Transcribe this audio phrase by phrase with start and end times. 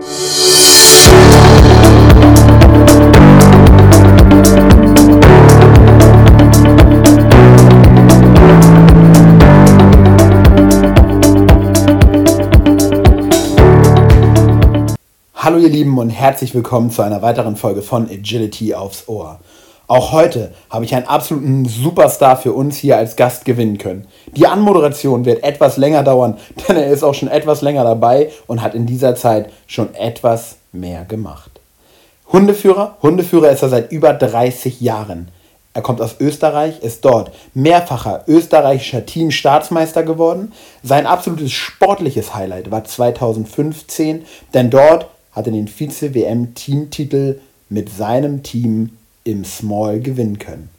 [0.00, 0.08] Hallo
[15.58, 19.40] ihr Lieben und herzlich willkommen zu einer weiteren Folge von Agility aufs Ohr.
[19.90, 24.06] Auch heute habe ich einen absoluten Superstar für uns hier als Gast gewinnen können.
[24.36, 28.62] Die Anmoderation wird etwas länger dauern, denn er ist auch schon etwas länger dabei und
[28.62, 31.50] hat in dieser Zeit schon etwas mehr gemacht.
[32.32, 32.98] Hundeführer?
[33.02, 35.26] Hundeführer ist er seit über 30 Jahren.
[35.74, 40.52] Er kommt aus Österreich, ist dort mehrfacher österreichischer Teamstaatsmeister geworden.
[40.84, 48.90] Sein absolutes sportliches Highlight war 2015, denn dort hat er den Vize-WM-Teamtitel mit seinem Team
[49.30, 50.70] im Small gewinnen können.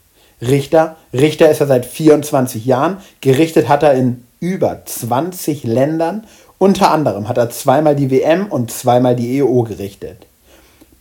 [0.42, 6.26] Richter, Richter ist er seit 24 Jahren, gerichtet hat er in über 20 Ländern,
[6.58, 10.26] unter anderem hat er zweimal die WM und zweimal die EO gerichtet.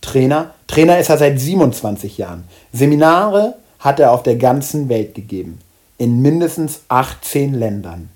[0.01, 2.45] Trainer, Trainer ist er seit 27 Jahren.
[2.73, 5.59] Seminare hat er auf der ganzen Welt gegeben,
[5.97, 8.09] in mindestens 18 Ländern.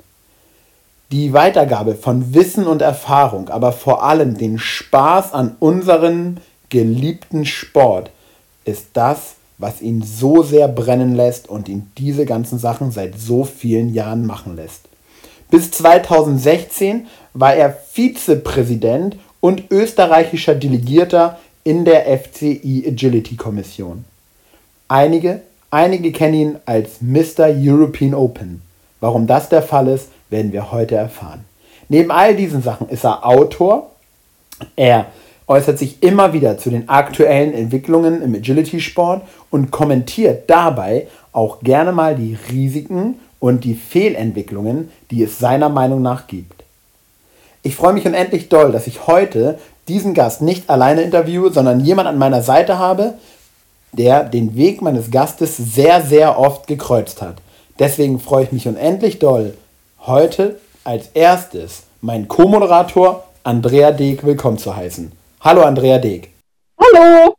[1.11, 6.38] Die Weitergabe von Wissen und Erfahrung, aber vor allem den Spaß an unserem
[6.69, 8.09] geliebten Sport
[8.66, 13.45] ist das, was ihn so sehr brennen lässt und ihn diese ganzen Sachen seit so
[13.45, 14.81] vielen Jahren machen lässt.
[15.49, 24.05] Bis 2016 war er Vizepräsident und österreichischer Delegierter in der FCI Agility Kommission.
[24.88, 25.41] Einige,
[25.72, 27.47] einige kennen ihn als Mr.
[27.55, 28.61] European Open.
[29.00, 31.45] Warum das der Fall ist, werden wir heute erfahren.
[31.89, 33.91] Neben all diesen Sachen ist er Autor.
[34.75, 35.07] Er
[35.47, 41.91] äußert sich immer wieder zu den aktuellen Entwicklungen im Agility-Sport und kommentiert dabei auch gerne
[41.91, 46.63] mal die Risiken und die Fehlentwicklungen, die es seiner Meinung nach gibt.
[47.61, 52.07] Ich freue mich unendlich doll, dass ich heute diesen Gast nicht alleine interviewe, sondern jemand
[52.07, 53.16] an meiner Seite habe,
[53.91, 57.38] der den Weg meines Gastes sehr, sehr oft gekreuzt hat.
[57.79, 59.55] Deswegen freue ich mich unendlich doll,
[60.01, 65.11] heute als erstes meinen Co-Moderator Andrea Deeg willkommen zu heißen.
[65.45, 66.31] Hallo Andrea Deeg.
[66.79, 67.35] Hallo.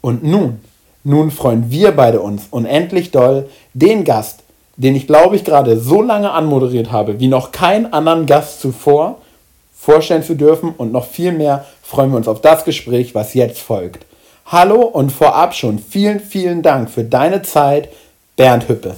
[0.00, 0.58] Und nun,
[1.04, 4.42] nun freuen wir beide uns unendlich doll, den Gast,
[4.76, 9.20] den ich glaube ich gerade so lange anmoderiert habe, wie noch keinen anderen Gast zuvor,
[9.72, 13.60] vorstellen zu dürfen und noch viel mehr freuen wir uns auf das Gespräch, was jetzt
[13.60, 14.04] folgt.
[14.46, 17.90] Hallo und vorab schon vielen, vielen Dank für deine Zeit,
[18.36, 18.96] Bernd Hüppe.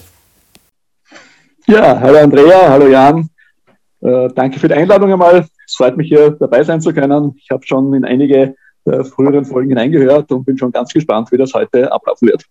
[1.67, 3.29] Ja, hallo Andrea, hallo Jan.
[4.01, 5.45] Äh, danke für die Einladung einmal.
[5.71, 7.37] Es freut mich hier dabei sein zu können.
[7.37, 11.37] Ich habe schon in einige der früheren Folgen hineingehört und bin schon ganz gespannt, wie
[11.37, 12.45] das heute ablaufen wird.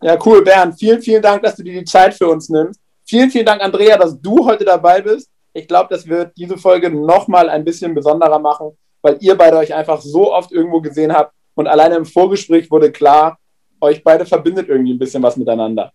[0.00, 0.78] Ja, cool, Bernd.
[0.78, 2.80] Vielen, vielen Dank, dass du dir die Zeit für uns nimmst.
[3.06, 5.28] Vielen, vielen Dank, Andrea, dass du heute dabei bist.
[5.52, 8.70] Ich glaube, das wird diese Folge nochmal ein bisschen besonderer machen,
[9.02, 12.90] weil ihr beide euch einfach so oft irgendwo gesehen habt und alleine im Vorgespräch wurde
[12.90, 13.38] klar,
[13.82, 15.92] euch beide verbindet irgendwie ein bisschen was miteinander.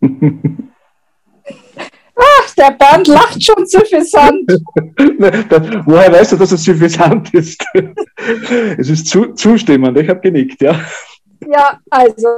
[2.60, 4.46] Der Bernd lacht schon suffisant.
[5.86, 7.64] Woher weißt du, dass es suffisant ist?
[8.78, 10.78] es ist zu, zustimmend, ich habe genickt, ja.
[11.50, 12.28] Ja, also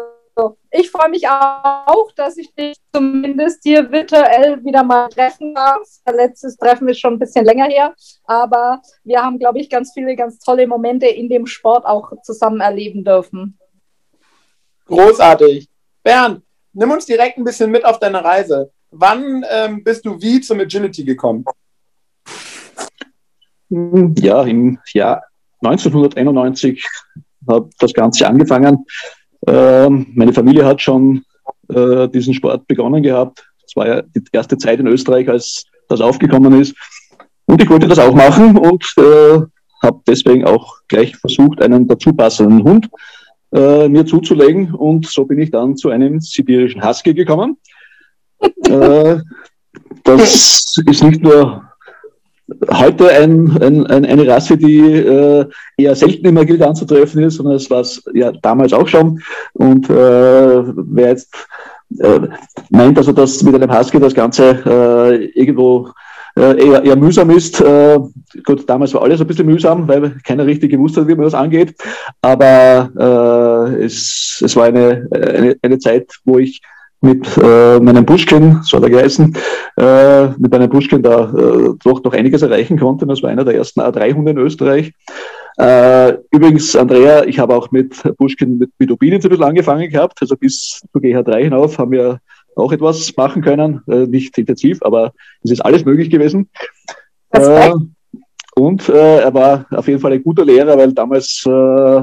[0.70, 5.80] ich freue mich auch, dass ich dich zumindest hier virtuell wieder mal treffen darf.
[6.04, 7.92] Das letzte Treffen ist schon ein bisschen länger her,
[8.24, 12.60] aber wir haben, glaube ich, ganz viele ganz tolle Momente in dem Sport auch zusammen
[12.60, 13.58] erleben dürfen.
[14.86, 15.68] Großartig.
[16.04, 16.42] Bernd,
[16.74, 18.70] nimm uns direkt ein bisschen mit auf deine Reise.
[18.92, 21.44] Wann ähm, bist du wie zum Agility gekommen?
[23.70, 25.22] Ja, im Jahr
[25.62, 26.84] 1991
[27.48, 28.84] hat das Ganze angefangen.
[29.46, 31.24] Ähm, meine Familie hat schon
[31.68, 33.42] äh, diesen Sport begonnen gehabt.
[33.62, 36.76] Das war ja die erste Zeit in Österreich, als das aufgekommen ist.
[37.46, 39.40] Und ich wollte das auch machen und äh,
[39.82, 42.90] habe deswegen auch gleich versucht, einen dazu passenden Hund
[43.52, 44.74] äh, mir zuzulegen.
[44.74, 47.56] Und so bin ich dann zu einem sibirischen Husky gekommen.
[48.68, 49.18] Äh,
[50.04, 51.62] das ist nicht nur
[52.70, 55.46] heute ein, ein, ein, eine Rasse, die äh,
[55.76, 59.20] eher selten immer gilt anzutreffen ist, sondern es war es ja damals auch schon.
[59.54, 61.34] Und äh, wer jetzt
[61.98, 62.20] äh,
[62.70, 65.90] meint, also dass mit einem Husky das Ganze äh, irgendwo
[66.36, 67.60] äh, eher, eher mühsam ist.
[67.60, 67.98] Äh,
[68.44, 71.34] gut, damals war alles ein bisschen mühsam, weil keiner richtig gewusst hat, wie man das
[71.34, 71.74] angeht.
[72.22, 72.90] Aber
[73.78, 76.60] äh, es, es war eine, eine, eine Zeit, wo ich
[77.02, 79.36] mit äh, meinem Buschken, so hat er geheißen,
[79.76, 83.06] äh, mit meinem Buschken da äh, doch noch einiges erreichen konnte.
[83.06, 84.92] Das war einer der ersten A3-Hunde in Österreich.
[85.58, 90.18] Äh, übrigens, Andrea, ich habe auch mit Buschken mit, Ubini ein bisschen angefangen gehabt.
[90.20, 92.20] Also bis zu GH3 hinauf haben wir
[92.54, 93.82] auch etwas machen können.
[93.88, 95.12] Äh, nicht intensiv, aber
[95.42, 96.48] es ist alles möglich gewesen.
[97.30, 97.72] Äh,
[98.54, 102.02] und äh, er war auf jeden Fall ein guter Lehrer, weil damals äh,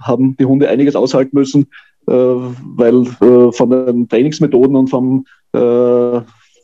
[0.00, 1.66] haben die Hunde einiges aushalten müssen,
[2.08, 6.16] weil äh, von den Trainingsmethoden und vom, äh,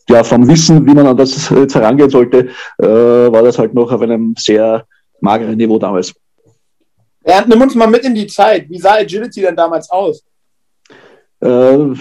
[0.09, 2.49] ja, vom Wissen, wie man an das jetzt herangehen sollte,
[2.79, 4.87] äh, war das halt noch auf einem sehr
[5.21, 6.15] mageren Niveau damals.
[7.23, 8.69] Bernd, nimm uns mal mit in die Zeit.
[8.69, 10.23] Wie sah Agility denn damals aus?
[11.41, 11.95] Äh,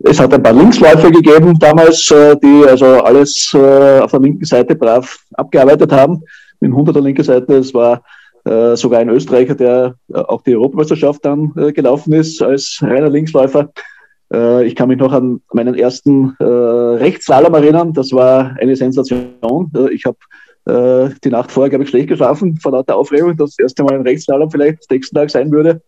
[0.00, 4.44] es hat ein paar Linksläufer gegeben damals, äh, die also alles äh, auf der linken
[4.44, 6.22] Seite brav abgearbeitet haben.
[6.60, 7.56] Mit 100er linker Seite.
[7.56, 8.02] Es war
[8.46, 13.72] äh, sogar ein Österreicher, der auch die Europameisterschaft dann gelaufen ist als reiner Linksläufer.
[14.64, 17.92] ich kann mich noch an meinen ersten Rechtsslalom erinnern.
[17.92, 19.70] Das war eine Sensation.
[19.92, 20.18] ich habe
[21.24, 24.02] die Nacht vorher, glaube ich, schlecht geschlafen vor lauter Aufregung, dass das erste Mal ein
[24.02, 25.80] Rechtsslalom vielleicht nächsten Tag sein würde.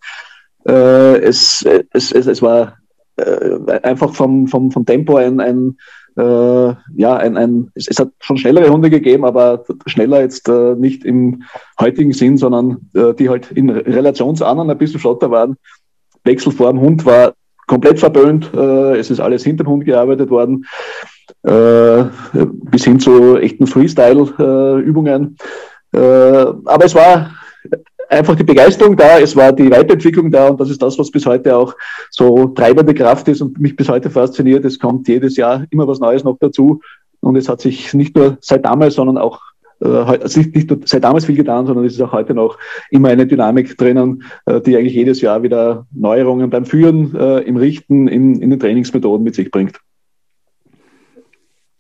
[0.65, 2.79] es, es, es, es war
[3.19, 5.77] äh, einfach vom, vom, vom Tempo ein, ein
[6.17, 10.75] äh, ja, ein, ein es, es, hat schon schnellere Hunde gegeben, aber schneller jetzt äh,
[10.75, 11.45] nicht im
[11.81, 15.57] heutigen Sinn, sondern äh, die halt in Relation zu anderen ein bisschen flotter waren.
[16.25, 17.35] Wechsel vor dem Hund war
[17.69, 18.51] komplett verböhnt.
[18.53, 20.67] Äh, es ist alles hinter dem Hund gearbeitet worden,
[21.45, 22.05] äh,
[22.71, 25.37] bis hin zu echten Freestyle-Übungen.
[25.93, 27.31] Äh, aber es war
[28.09, 31.27] einfach die Begeisterung da, es war die Weiterentwicklung da und das ist das, was bis
[31.27, 31.75] heute auch
[32.11, 34.65] so treibende Kraft ist und mich bis heute fasziniert.
[34.65, 36.81] Es kommt jedes Jahr immer was Neues noch dazu
[37.21, 39.41] und es hat sich nicht nur seit damals, sondern auch
[39.81, 42.59] äh, nicht, nicht nur seit damals viel getan, sondern es ist auch heute noch
[42.91, 47.57] immer eine Dynamik drinnen, äh, die eigentlich jedes Jahr wieder Neuerungen beim Führen, äh, im
[47.57, 49.79] Richten, in, in den Trainingsmethoden mit sich bringt.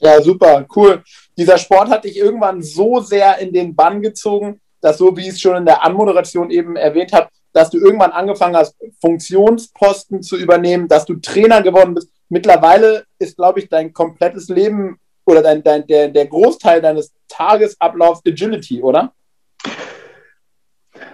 [0.00, 1.02] Ja, super, cool.
[1.36, 5.28] Dieser Sport hat dich irgendwann so sehr in den Bann gezogen, dass so wie ich
[5.28, 10.36] es schon in der Anmoderation eben erwähnt habe, dass du irgendwann angefangen hast, Funktionsposten zu
[10.36, 12.10] übernehmen, dass du Trainer geworden bist.
[12.28, 18.22] Mittlerweile ist, glaube ich, dein komplettes Leben oder dein, dein, der, der Großteil deines Tagesablaufs
[18.26, 19.12] Agility, oder?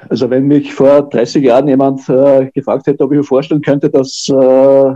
[0.08, 3.90] Also wenn mich vor 30 Jahren jemand äh, gefragt hätte, ob ich mir vorstellen könnte,
[3.90, 4.92] dass äh,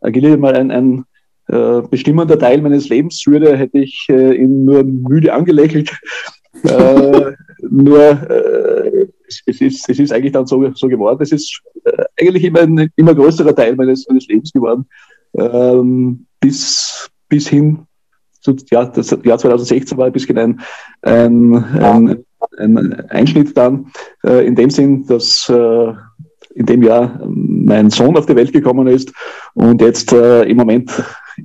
[0.00, 1.04] Agility mal ein, ein
[1.48, 5.90] äh, bestimmender Teil meines Lebens würde, hätte ich äh, ihn nur müde angelächelt
[6.62, 7.32] äh,
[7.68, 11.22] nur äh, es, ist, es ist eigentlich dann so, so geworden.
[11.22, 14.86] Es ist äh, eigentlich immer ein immer größerer Teil meines, meines Lebens geworden.
[15.36, 17.86] Ähm, bis, bis hin
[18.40, 20.60] zu, ja, das Jahr 2016 war ein bisschen ein,
[21.02, 22.24] ein, ein,
[22.58, 23.90] ein Einschnitt dann,
[24.22, 25.92] äh, in dem Sinn, dass äh,
[26.54, 29.12] in dem Jahr mein Sohn auf die Welt gekommen ist
[29.54, 30.92] und jetzt äh, im Moment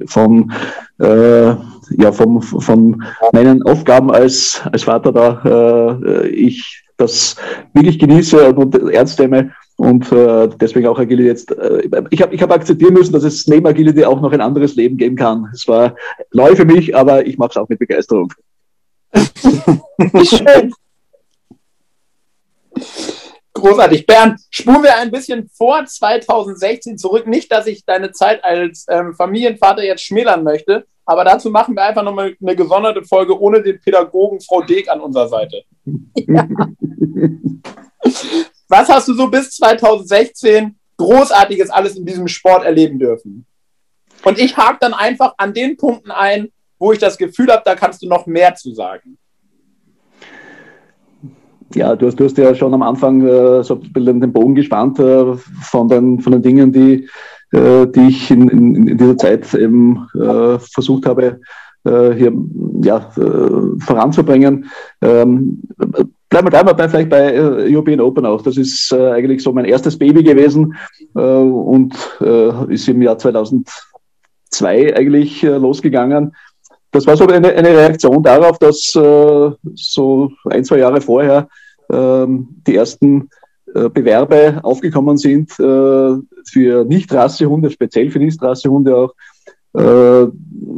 [0.06, 0.52] von
[1.00, 1.56] äh,
[1.98, 7.36] ja, vom, von meinen Aufgaben als, als Vater da äh, ich das
[7.74, 11.52] wirklich genieße und ernst nehme und äh, deswegen auch Agility jetzt.
[11.52, 14.76] Äh, ich habe ich hab akzeptieren müssen, dass es neben Agility auch noch ein anderes
[14.76, 15.50] Leben geben kann.
[15.54, 15.96] Es war
[16.34, 18.34] neu für mich, aber ich mache es auch mit Begeisterung.
[19.16, 20.74] Schön.
[23.54, 24.06] Großartig.
[24.06, 27.28] Bernd, spulen wir ein bisschen vor 2016 zurück.
[27.28, 31.84] Nicht, dass ich deine Zeit als ähm, Familienvater jetzt schmälern möchte, aber dazu machen wir
[31.84, 35.64] einfach nochmal eine gesonderte Folge ohne den Pädagogen Frau Deg an unserer Seite.
[36.16, 36.48] Ja.
[38.68, 43.48] Was hast du so bis 2016 Großartiges alles in diesem Sport erleben dürfen?
[44.24, 47.74] Und ich hake dann einfach an den Punkten ein, wo ich das Gefühl habe, da
[47.74, 49.18] kannst du noch mehr zu sagen.
[51.74, 54.54] Ja, du hast, du hast ja schon am Anfang äh, so ein bisschen den Bogen
[54.54, 57.10] gespannt äh, von, den, von den Dingen, die,
[57.52, 61.40] die ich in, in, in, dieser Zeit eben äh, versucht habe,
[61.84, 62.32] äh, hier
[62.82, 64.70] ja, äh, voranzubringen.
[65.02, 65.62] Ähm,
[66.30, 68.44] Bleiben wir, bleiben wir vielleicht bei äh, European Open auch.
[68.44, 70.76] Das ist äh, eigentlich so mein erstes Baby gewesen
[71.16, 76.36] äh, und äh, ist im Jahr 2002 eigentlich äh, losgegangen.
[76.92, 81.48] Das war so eine, eine Reaktion darauf, dass äh, so ein, zwei Jahre vorher
[81.92, 83.28] ähm, die ersten äh,
[83.74, 89.14] Bewerbe aufgekommen sind äh, für Nicht-Rassehunde, speziell für Nicht-Rassehunde auch.
[89.74, 90.28] Äh,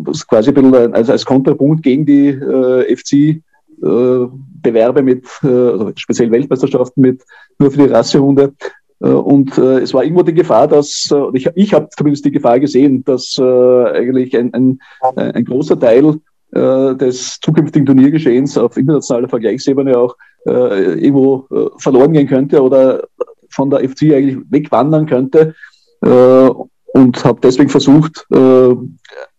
[0.04, 4.28] das quasi ein bisschen also als Kontrapunkt gegen die äh, FC äh,
[4.62, 7.24] Bewerbe mit, äh, also speziell Weltmeisterschaften mit
[7.58, 8.54] nur für die Rassehunde.
[9.00, 12.32] Äh, und äh, es war irgendwo die Gefahr, dass, äh, ich, ich habe zumindest die
[12.32, 14.80] Gefahr gesehen, dass äh, eigentlich ein, ein,
[15.16, 16.20] ein großer Teil
[16.52, 23.04] äh, des zukünftigen Turniergeschehens auf internationaler Vergleichsebene auch äh, irgendwo äh, verloren gehen könnte oder
[23.50, 25.56] von der FC eigentlich wegwandern könnte.
[26.04, 26.50] Äh,
[26.94, 28.76] und habe deswegen versucht, äh,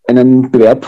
[0.06, 0.86] einen Bewerb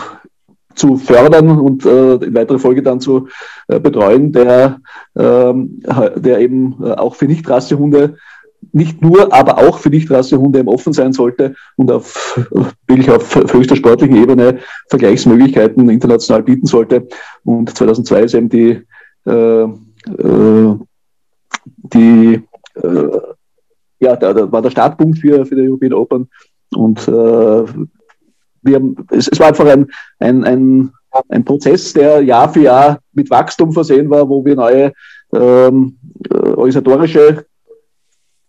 [0.75, 3.27] zu fördern und äh, in weiterer Folge dann zu
[3.67, 4.79] äh, betreuen, der,
[5.15, 5.81] ähm,
[6.15, 8.17] der eben äh, auch für Nichtrassehunde
[8.71, 12.39] nicht nur, aber auch für Nichtrassehunde im offen sein sollte und auf
[12.87, 17.07] wirklich auf höchster sportlichen Ebene Vergleichsmöglichkeiten international bieten sollte.
[17.43, 18.81] Und 2002 ist eben die
[19.25, 19.67] äh,
[21.93, 22.41] die,
[22.75, 23.09] äh,
[23.99, 26.29] ja, da, da war der Startpunkt für, für die European Open
[26.75, 27.65] und äh,
[28.61, 29.87] wir haben, es, es war einfach ein,
[30.19, 30.91] ein, ein,
[31.29, 34.93] ein Prozess, der Jahr für Jahr mit Wachstum versehen war, wo wir neue
[35.33, 35.97] ähm,
[36.29, 37.45] äh, organisatorische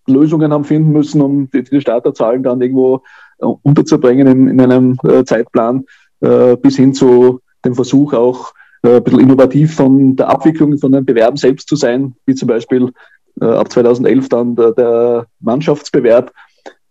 [0.06, 3.02] Lösungen haben finden müssen, um die, die Starterzahlen dann irgendwo
[3.38, 5.84] äh, unterzubringen in, in einem äh, Zeitplan,
[6.20, 10.92] äh, bis hin zu dem Versuch auch äh, ein bisschen innovativ von der Abwicklung von
[10.92, 12.92] den Bewerben selbst zu sein, wie zum Beispiel
[13.40, 16.32] äh, ab 2011 dann der, der Mannschaftsbewerb,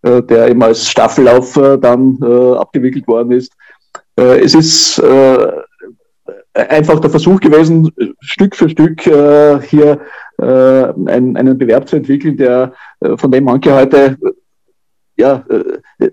[0.02, 3.52] äh, der eben als Staffellauf äh, dann äh, abgewickelt worden ist.
[4.18, 5.52] Äh, es ist äh,
[6.54, 10.00] einfach der Versuch gewesen, Stück für Stück äh, hier
[10.38, 14.16] äh, einen, einen Bewerb zu entwickeln, der äh, von dem manche heute
[15.16, 16.10] ja, äh,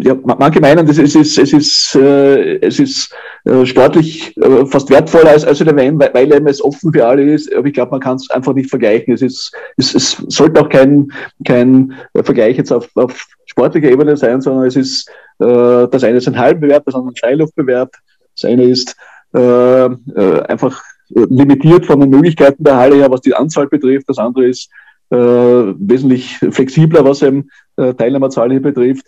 [0.00, 4.64] ja, manche meinen, das ist, es ist, es ist, äh, es ist äh, sportlich äh,
[4.66, 7.54] fast wertvoller als, als der WM, weil, weil eben es offen für alle ist.
[7.54, 9.12] Aber ich glaube, man kann es einfach nicht vergleichen.
[9.12, 11.12] Es, ist, es, es sollte auch kein,
[11.44, 11.92] kein
[12.22, 15.08] Vergleich jetzt auf, auf sportlicher Ebene sein, sondern es ist,
[15.40, 17.90] äh, das eine ist ein Halbbewerb, das andere ein Freiluftbewerb.
[18.34, 18.96] Das eine ist
[19.34, 24.08] äh, äh, einfach limitiert von den Möglichkeiten der Halle her, was die Anzahl betrifft.
[24.08, 24.70] Das andere ist
[25.10, 29.04] äh, wesentlich flexibler, was eben äh, Teilnehmerzahl hier betrifft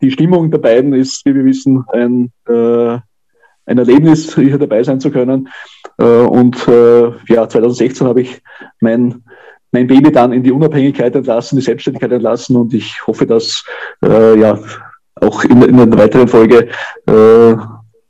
[0.00, 2.98] die Stimmung der beiden ist, wie wir wissen, ein, äh,
[3.66, 5.48] ein Erlebnis, hier dabei sein zu können.
[5.98, 8.40] Äh, und äh, ja, 2016 habe ich
[8.80, 9.22] mein,
[9.72, 13.64] mein Baby dann in die Unabhängigkeit entlassen, die Selbstständigkeit entlassen und ich hoffe, dass
[14.04, 14.58] äh, ja
[15.16, 16.68] auch in, in einer weiteren Folge
[17.06, 17.56] äh,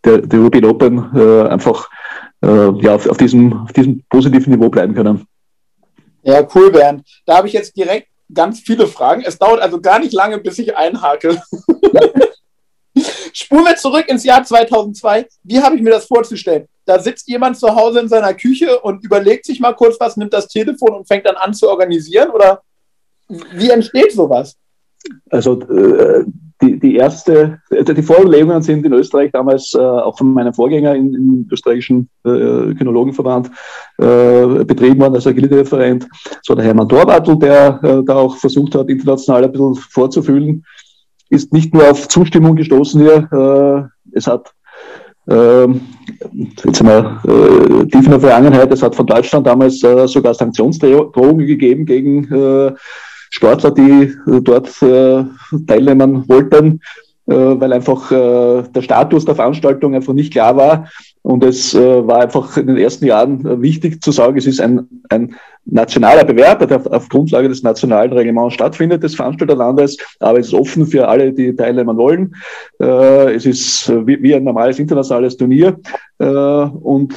[0.05, 1.89] der, der European Open äh, einfach
[2.43, 5.27] äh, ja, auf, auf, diesem, auf diesem positiven Niveau bleiben können.
[6.23, 7.07] Ja, cool, Bernd.
[7.25, 9.23] Da habe ich jetzt direkt ganz viele Fragen.
[9.23, 11.43] Es dauert also gar nicht lange, bis ich einhake.
[13.33, 15.27] Spulen wir zurück ins Jahr 2002.
[15.43, 16.67] Wie habe ich mir das vorzustellen?
[16.87, 20.33] Da sitzt jemand zu Hause in seiner Küche und überlegt sich mal kurz was, nimmt
[20.33, 22.31] das Telefon und fängt dann an zu organisieren?
[22.31, 22.63] Oder
[23.29, 24.57] wie entsteht sowas?
[25.31, 26.25] Also äh,
[26.63, 30.95] die, die erste, also die Vorlegungen sind in Österreich damals äh, auch von meinem Vorgänger
[30.95, 33.51] im, im österreichischen äh, Kynologenverband
[33.99, 36.09] äh, betrieben worden als Agility-Referent.
[36.43, 40.65] So der Hermann Torwartl, der äh, da auch versucht hat, international ein bisschen vorzufühlen,
[41.29, 43.91] ist nicht nur auf Zustimmung gestoßen hier.
[44.13, 44.53] Äh, es hat
[45.29, 45.81] ähm,
[46.65, 51.47] jetzt mal äh, tief in der Vergangenheit, es hat von Deutschland damals äh, sogar Sanktionsdrohungen
[51.47, 52.73] gegeben gegen äh,
[53.37, 55.25] Sportler, die äh, dort äh,
[55.67, 56.81] teilnehmen wollten,
[57.27, 60.89] äh, weil einfach der Status der Veranstaltung einfach nicht klar war.
[61.23, 65.35] Und es war einfach in den ersten Jahren wichtig zu sagen, es ist ein, ein
[65.65, 70.87] nationaler Bewerb, der auf Grundlage des nationalen Reglements stattfindet, des Veranstalterlandes, aber es ist offen
[70.87, 72.33] für alle, die teilnehmen wollen.
[72.79, 75.77] Es ist wie ein normales internationales Turnier.
[76.19, 77.13] Und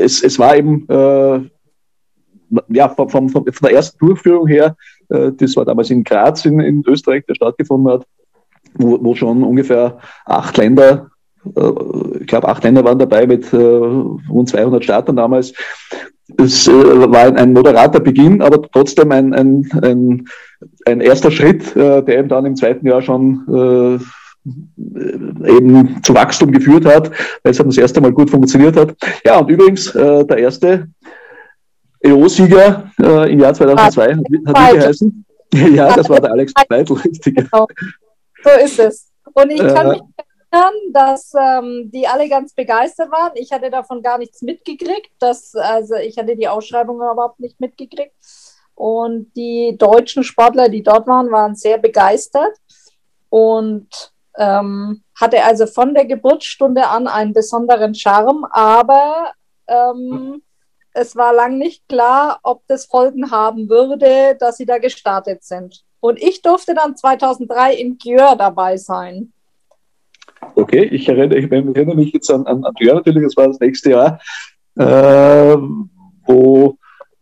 [0.00, 0.86] es, es war eben
[2.68, 4.76] ja, vom, vom, von der ersten Durchführung her,
[5.08, 8.06] äh, das war damals in Graz in, in Österreich, der stattgefunden hat,
[8.74, 11.10] wo, wo schon ungefähr acht Länder,
[11.56, 11.72] äh,
[12.20, 15.52] ich glaube acht Länder waren dabei mit äh, rund 200 Startern damals.
[16.38, 20.28] Es äh, war ein, ein, moderater Beginn, aber trotzdem ein, ein, ein,
[20.86, 23.98] ein erster Schritt, äh, der eben dann im zweiten Jahr schon äh,
[25.48, 27.10] eben zu Wachstum geführt hat,
[27.42, 28.94] weil es das erste Mal gut funktioniert hat.
[29.24, 30.88] Ja, und übrigens, äh, der erste
[32.04, 35.24] EO-Sieger äh, im Jahr 2002 hat, hat wie geheißen?
[35.74, 37.36] ja, das war der Alex Neidl, richtig.
[37.36, 37.66] Genau.
[38.42, 39.12] So ist es.
[39.34, 40.02] Und ich kann äh, mich
[40.50, 43.32] erinnern, dass ähm, die alle ganz begeistert waren.
[43.34, 45.10] Ich hatte davon gar nichts mitgekriegt.
[45.18, 48.14] Dass, also ich hatte die Ausschreibung überhaupt nicht mitgekriegt.
[48.74, 52.56] Und die deutschen Sportler, die dort waren, waren sehr begeistert
[53.28, 53.88] und
[54.38, 59.32] ähm, hatte also von der Geburtsstunde an einen besonderen Charme, aber
[59.68, 60.42] ähm,
[60.94, 65.84] es war lang nicht klar, ob das Folgen haben würde, dass sie da gestartet sind.
[66.00, 69.32] Und ich durfte dann 2003 in Gjör dabei sein.
[70.54, 73.60] Okay, ich erinnere, ich erinnere mich jetzt an, an, an Gjör natürlich, das war das
[73.60, 74.20] nächste Jahr,
[74.76, 75.56] äh,
[76.26, 76.76] wo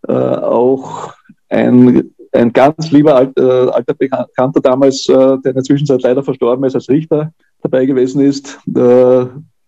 [0.09, 1.13] äh, auch
[1.51, 6.23] ein, ein ganz lieber alt, äh, alter Bekannter damals, äh, der in der Zwischenzeit leider
[6.23, 8.59] verstorben ist, als Richter dabei gewesen ist.
[8.75, 9.27] Äh,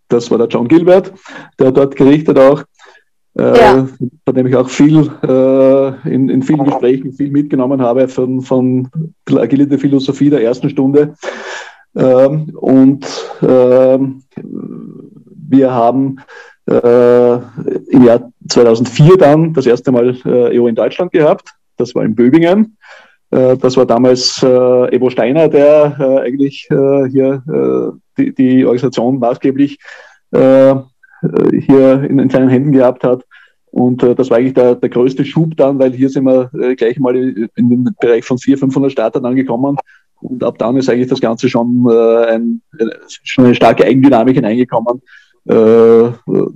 [0.09, 1.13] das war der John Gilbert,
[1.59, 2.65] der dort gerichtet auch
[3.35, 3.89] ja.
[4.25, 8.89] von dem ich auch viel äh, in, in vielen Gesprächen viel mitgenommen habe von, von
[9.31, 11.15] Agility Philosophie der ersten Stunde.
[11.97, 13.07] Ähm, und
[13.43, 14.23] ähm,
[15.49, 16.17] wir haben
[16.67, 21.51] äh, im Jahr 2004 dann das erste Mal äh, EO in Deutschland gehabt.
[21.77, 22.77] Das war in Böbingen.
[23.31, 28.65] Äh, das war damals äh, Evo Steiner, der äh, eigentlich äh, hier äh, die, die
[28.65, 29.79] Organisation maßgeblich
[31.23, 33.25] äh, hier in, in seinen Händen gehabt hat.
[33.71, 36.75] Und äh, das war eigentlich der, der größte Schub dann, weil hier sind wir äh,
[36.75, 39.77] gleich mal in den Bereich von 400, 500 Startern angekommen.
[40.21, 42.63] Und ab dann ist eigentlich das Ganze schon, äh, ein,
[43.25, 45.03] schon eine starke Eigendynamik hineingekommen.
[45.47, 46.13] Äh,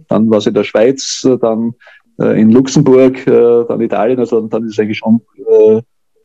[0.08, 1.72] dann war es in der Schweiz, dann
[2.20, 4.18] äh, in Luxemburg, äh, dann Italien.
[4.18, 5.82] Also dann ist es eigentlich schon äh,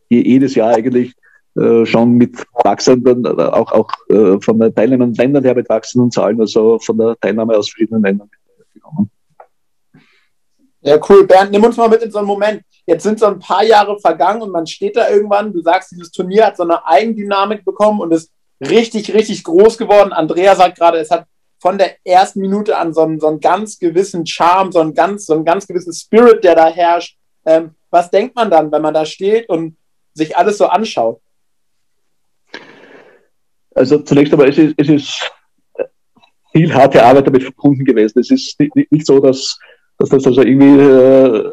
[0.10, 1.14] jedes Jahr eigentlich
[1.56, 6.40] äh, schon mit wachsenden, auch, auch äh, von den teilnehmenden Ländern her mit wachsenden Zahlen,
[6.40, 8.30] also von der Teilnahme aus verschiedenen Ländern
[8.74, 9.12] gekommen.
[10.82, 11.28] Ja, cool.
[11.28, 12.64] Bernd, nimm uns mal mit in so einen Moment.
[12.88, 15.54] Jetzt sind so ein paar Jahre vergangen und man steht da irgendwann.
[15.54, 20.12] Du sagst, dieses Turnier hat so eine Eigendynamik bekommen und ist richtig, richtig groß geworden.
[20.12, 21.26] Andrea sagt gerade, es hat
[21.60, 25.28] von der ersten Minute an so einen, so einen ganz gewissen Charme, so einen ganz,
[25.28, 27.18] so einen ganz gewissen Spirit, der da herrscht.
[27.46, 29.78] Ähm, was denkt man dann, wenn man da steht und
[30.14, 31.22] sich alles so anschaut?
[33.76, 35.32] Also zunächst einmal, es ist, es ist
[36.52, 38.20] viel harte Arbeit damit verbunden gewesen.
[38.20, 39.58] Es ist nicht, so, dass
[40.02, 41.52] dass das also irgendwie äh,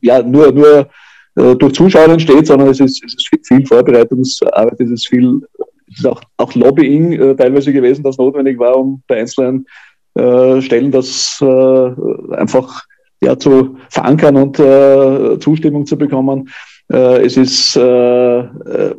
[0.00, 0.88] ja, nur, nur
[1.36, 5.40] äh, durch Zuschauer entsteht, sondern es ist, es ist viel Vorbereitungsarbeit, es ist viel,
[5.90, 9.66] es ist auch, auch Lobbying äh, teilweise gewesen, das notwendig war, um bei einzelnen
[10.14, 12.84] äh, Stellen das äh, einfach
[13.20, 16.48] ja, zu verankern und äh, Zustimmung zu bekommen.
[16.92, 18.94] Äh, es ist äh, äh,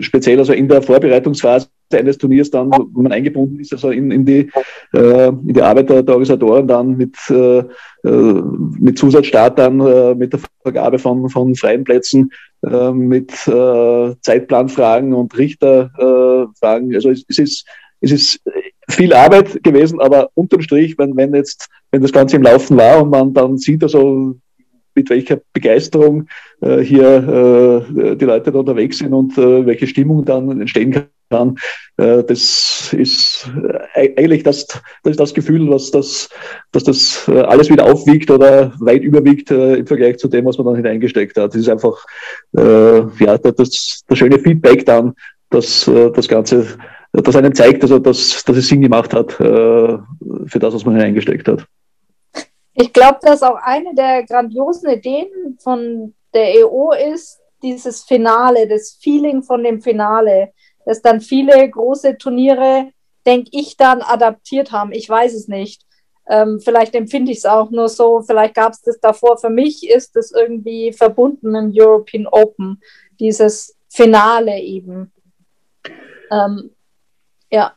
[0.00, 4.24] speziell also in der Vorbereitungsphase eines Turniers dann, wo man eingebunden ist, also in, in,
[4.24, 4.50] die,
[4.92, 7.14] in die Arbeit der, der Organisatoren dann mit,
[8.02, 12.32] mit Zusatzstartern, mit der Vergabe von, von freien Plätzen,
[12.94, 16.92] mit Zeitplanfragen und Richterfragen.
[16.96, 17.64] Also es, es ist,
[18.00, 18.40] es ist
[18.88, 23.02] viel Arbeit gewesen, aber unterm Strich, wenn, wenn jetzt, wenn das Ganze im Laufen war
[23.02, 24.34] und man dann sieht, also
[24.94, 26.28] mit welcher Begeisterung
[26.60, 31.56] äh, hier äh, die Leute da unterwegs sind und äh, welche Stimmung dann entstehen kann.
[31.96, 33.50] Äh, das ist
[33.94, 34.82] äh, eigentlich das, das,
[35.12, 36.28] ist das Gefühl, was das,
[36.72, 40.66] dass das äh, alles wieder aufwiegt oder weit überwiegt im Vergleich zu dem, was man
[40.66, 41.50] dann hineingesteckt hat.
[41.50, 42.04] Das ist einfach
[42.52, 45.14] ja, das, das schöne Feedback dann,
[45.50, 46.66] dass das Ganze
[47.12, 50.06] das einem zeigt, also dass, dass es Sinn gemacht hat für
[50.52, 51.66] das, was man hineingesteckt hat.
[52.74, 58.98] Ich glaube, dass auch eine der grandiosen Ideen von der EO ist, dieses Finale, das
[59.00, 60.52] Feeling von dem Finale,
[60.84, 62.90] dass dann viele große Turniere,
[63.24, 64.92] denke ich, dann adaptiert haben.
[64.92, 65.82] Ich weiß es nicht.
[66.28, 69.38] Ähm, vielleicht empfinde ich es auch nur so, vielleicht gab es das davor.
[69.38, 72.82] Für mich ist es irgendwie verbunden dem European Open,
[73.20, 75.12] dieses Finale eben.
[76.30, 76.70] Ähm,
[77.50, 77.74] ja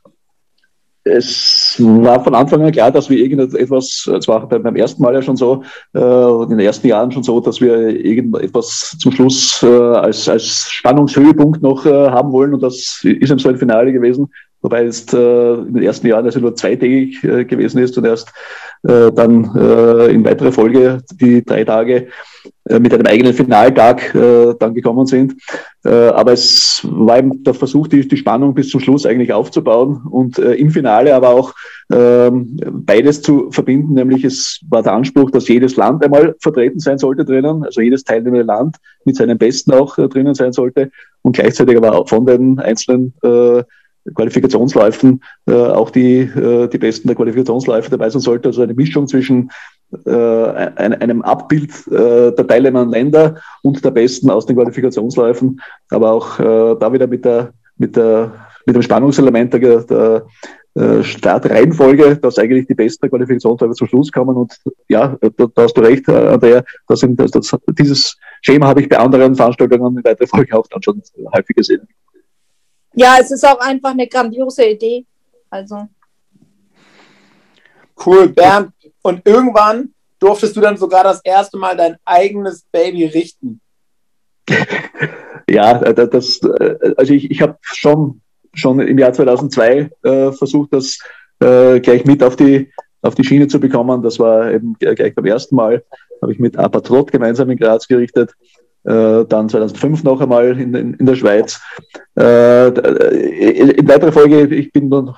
[1.10, 5.22] es war von Anfang an klar, dass wir irgendetwas, es war beim ersten Mal ja
[5.22, 9.68] schon so, äh, in den ersten Jahren schon so, dass wir irgendetwas zum Schluss äh,
[9.68, 14.30] als, als Spannungshöhepunkt noch äh, haben wollen und das ist im so ein Finale gewesen,
[14.68, 18.34] wobei es äh, in den ersten Jahren also nur zweitägig äh, gewesen ist und erst
[18.84, 22.08] äh, dann äh, in weiterer Folge die drei Tage
[22.66, 25.36] äh, mit einem eigenen Finaltag äh, dann gekommen sind.
[25.86, 30.02] Äh, aber es war eben der Versuch, die, die Spannung bis zum Schluss eigentlich aufzubauen
[30.10, 31.54] und äh, im Finale aber auch
[31.94, 36.98] ähm, beides zu verbinden, nämlich es war der Anspruch, dass jedes Land einmal vertreten sein
[36.98, 38.76] sollte drinnen, also jedes teilnehmende Land
[39.06, 43.14] mit seinen Besten auch äh, drinnen sein sollte und gleichzeitig aber auch von den einzelnen
[43.24, 43.64] äh,
[44.16, 48.50] Qualifikationsläufen äh, auch die, äh, die Besten der Qualifikationsläufe dabei sein sollte.
[48.50, 49.52] Also eine Mischung zwischen
[50.06, 56.92] äh, einem Abbild der teilnehmenden Länder und der Besten aus den Qualifikationsläufen, aber auch da
[56.92, 58.34] wieder mit der, mit der,
[58.66, 60.26] mit dem Spannungselement der, der
[61.04, 64.36] Startreihenfolge, dass eigentlich die besten Qualifikationsläufe zum Schluss kommen.
[64.36, 64.54] Und
[64.90, 68.90] ja, da, da hast du recht, Andrea, das sind, das, das, dieses Schema habe ich
[68.90, 71.02] bei anderen Veranstaltungen in weiterer Folge auch dann schon
[71.34, 71.88] häufig gesehen.
[72.98, 75.06] Ja, es ist auch einfach eine grandiose Idee.
[75.52, 75.88] Also.
[78.04, 78.72] Cool, Bernd.
[79.04, 83.62] Und irgendwann durftest du dann sogar das erste Mal dein eigenes Baby richten.
[85.50, 86.42] Ja, das,
[86.98, 88.20] also ich, ich habe schon,
[88.54, 91.00] schon im Jahr 2002 äh, versucht, das
[91.40, 92.70] äh, gleich mit auf die,
[93.02, 94.04] auf die Schiene zu bekommen.
[94.04, 95.86] Das war eben gleich beim ersten Mal,
[96.22, 98.34] habe ich mit Apatrot gemeinsam in Graz gerichtet
[98.88, 101.60] äh, dann 2005 noch einmal in, in, in der Schweiz.
[102.18, 105.14] Äh, in weiterer Folge, ich bin dann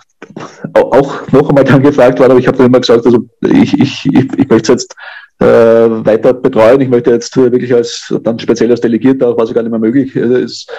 [0.74, 4.06] auch noch einmal dann gefragt worden, aber ich habe dann immer gesagt, also ich, ich,
[4.06, 4.96] ich, ich möchte es jetzt
[5.40, 6.82] äh, weiter betreuen.
[6.82, 10.16] Ich möchte jetzt wirklich als dann speziell als Delegierter, auch was gar nicht mehr möglich
[10.16, 10.72] ist,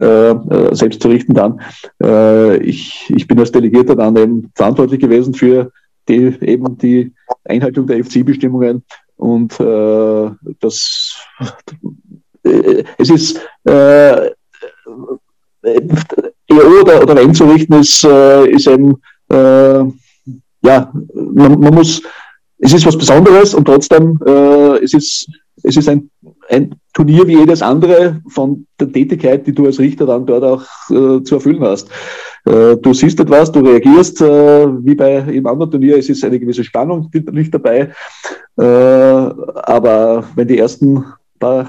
[0.00, 1.60] äh, äh, selbst zu richten dann.
[2.02, 5.70] Äh, ich, ich bin als Delegierter dann eben verantwortlich gewesen für
[6.08, 7.12] die, eben die
[7.44, 8.82] Einhaltung der FC-Bestimmungen
[9.16, 11.44] und äh, das äh,
[12.98, 14.30] es ist äh,
[15.64, 19.84] EO oder, oder einzurichten ist, äh, ist eben, äh,
[20.64, 22.02] ja, man, man muss
[22.64, 25.28] es ist was Besonderes und trotzdem, äh, es ist,
[25.64, 26.08] es ist ein,
[26.48, 30.62] ein Turnier wie jedes andere von der Tätigkeit, die du als Richter dann dort auch
[30.90, 31.90] äh, zu erfüllen hast.
[32.44, 36.38] Äh, du siehst etwas, du reagierst, äh, wie bei jedem anderen Turnier, es ist eine
[36.38, 37.90] gewisse Spannung nicht dabei.
[38.56, 41.04] Äh, aber wenn die ersten
[41.40, 41.66] paar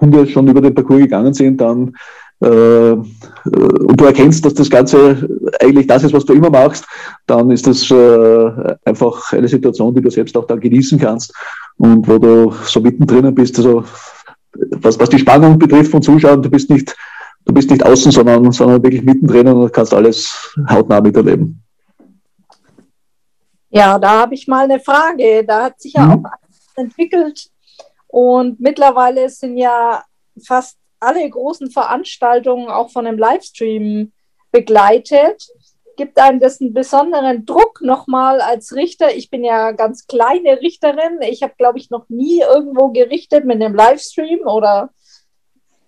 [0.00, 1.94] Hunde schon über den Parcours gegangen sind, dann
[2.40, 5.28] äh, und du erkennst, dass das Ganze
[5.60, 6.86] eigentlich das ist, was du immer machst,
[7.26, 11.34] dann ist das äh, einfach eine Situation, die du selbst auch dann genießen kannst
[11.78, 13.58] und wo du so mittendrin bist.
[13.58, 13.84] Also
[14.52, 16.94] was, was die Spannung betrifft von Zuschauern, du bist nicht,
[17.44, 21.62] du bist nicht außen, sondern, sondern wirklich mittendrin und kannst alles hautnah miterleben.
[23.70, 25.44] Ja, da habe ich mal eine Frage.
[25.46, 26.24] Da hat sich ja mhm.
[26.24, 26.30] auch
[26.76, 27.50] entwickelt
[28.08, 30.04] und mittlerweile sind ja
[30.42, 34.12] fast alle großen Veranstaltungen auch von einem Livestream
[34.50, 35.48] begleitet.
[35.96, 39.14] Gibt einem das einen besonderen Druck nochmal als Richter?
[39.14, 41.20] Ich bin ja ganz kleine Richterin.
[41.22, 44.90] Ich habe, glaube ich, noch nie irgendwo gerichtet mit einem Livestream oder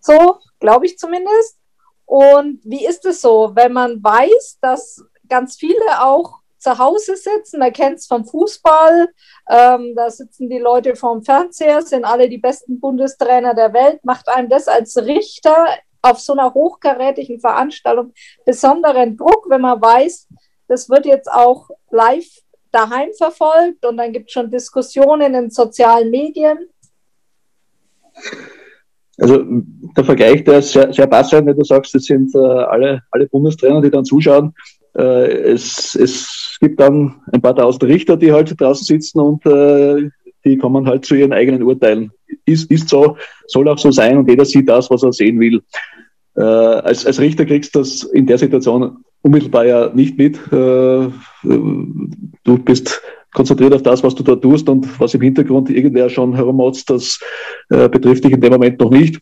[0.00, 1.58] so, glaube ich zumindest.
[2.06, 7.58] Und wie ist es so, wenn man weiß, dass ganz viele auch zu Hause sitzen,
[7.58, 9.08] man kennt es vom Fußball,
[9.50, 14.28] ähm, da sitzen die Leute vorm Fernseher, sind alle die besten Bundestrainer der Welt, macht
[14.28, 15.66] einem das als Richter
[16.02, 18.12] auf so einer hochkarätigen Veranstaltung
[18.44, 20.28] besonderen Druck, wenn man weiß,
[20.68, 22.28] das wird jetzt auch live
[22.70, 26.68] daheim verfolgt und dann gibt es schon Diskussionen in sozialen Medien.
[29.18, 33.02] Also der Vergleich, der ist sehr, sehr passend, wenn du sagst, das sind äh, alle,
[33.10, 34.54] alle Bundestrainer, die dann zuschauen.
[34.96, 40.10] Äh, es, es gibt dann ein paar tausend Richter, die halt draußen sitzen und äh,
[40.44, 42.10] die kommen halt zu ihren eigenen Urteilen.
[42.44, 45.62] Ist, ist so, soll auch so sein und jeder sieht das, was er sehen will.
[46.36, 50.36] Äh, als, als Richter kriegst du das in der Situation unmittelbar ja nicht mit.
[50.52, 51.08] Äh,
[51.42, 56.34] du bist konzentriert auf das, was du da tust und was im Hintergrund irgendwer schon
[56.34, 57.20] herummotzt, das
[57.70, 59.20] äh, betrifft dich in dem Moment noch nicht.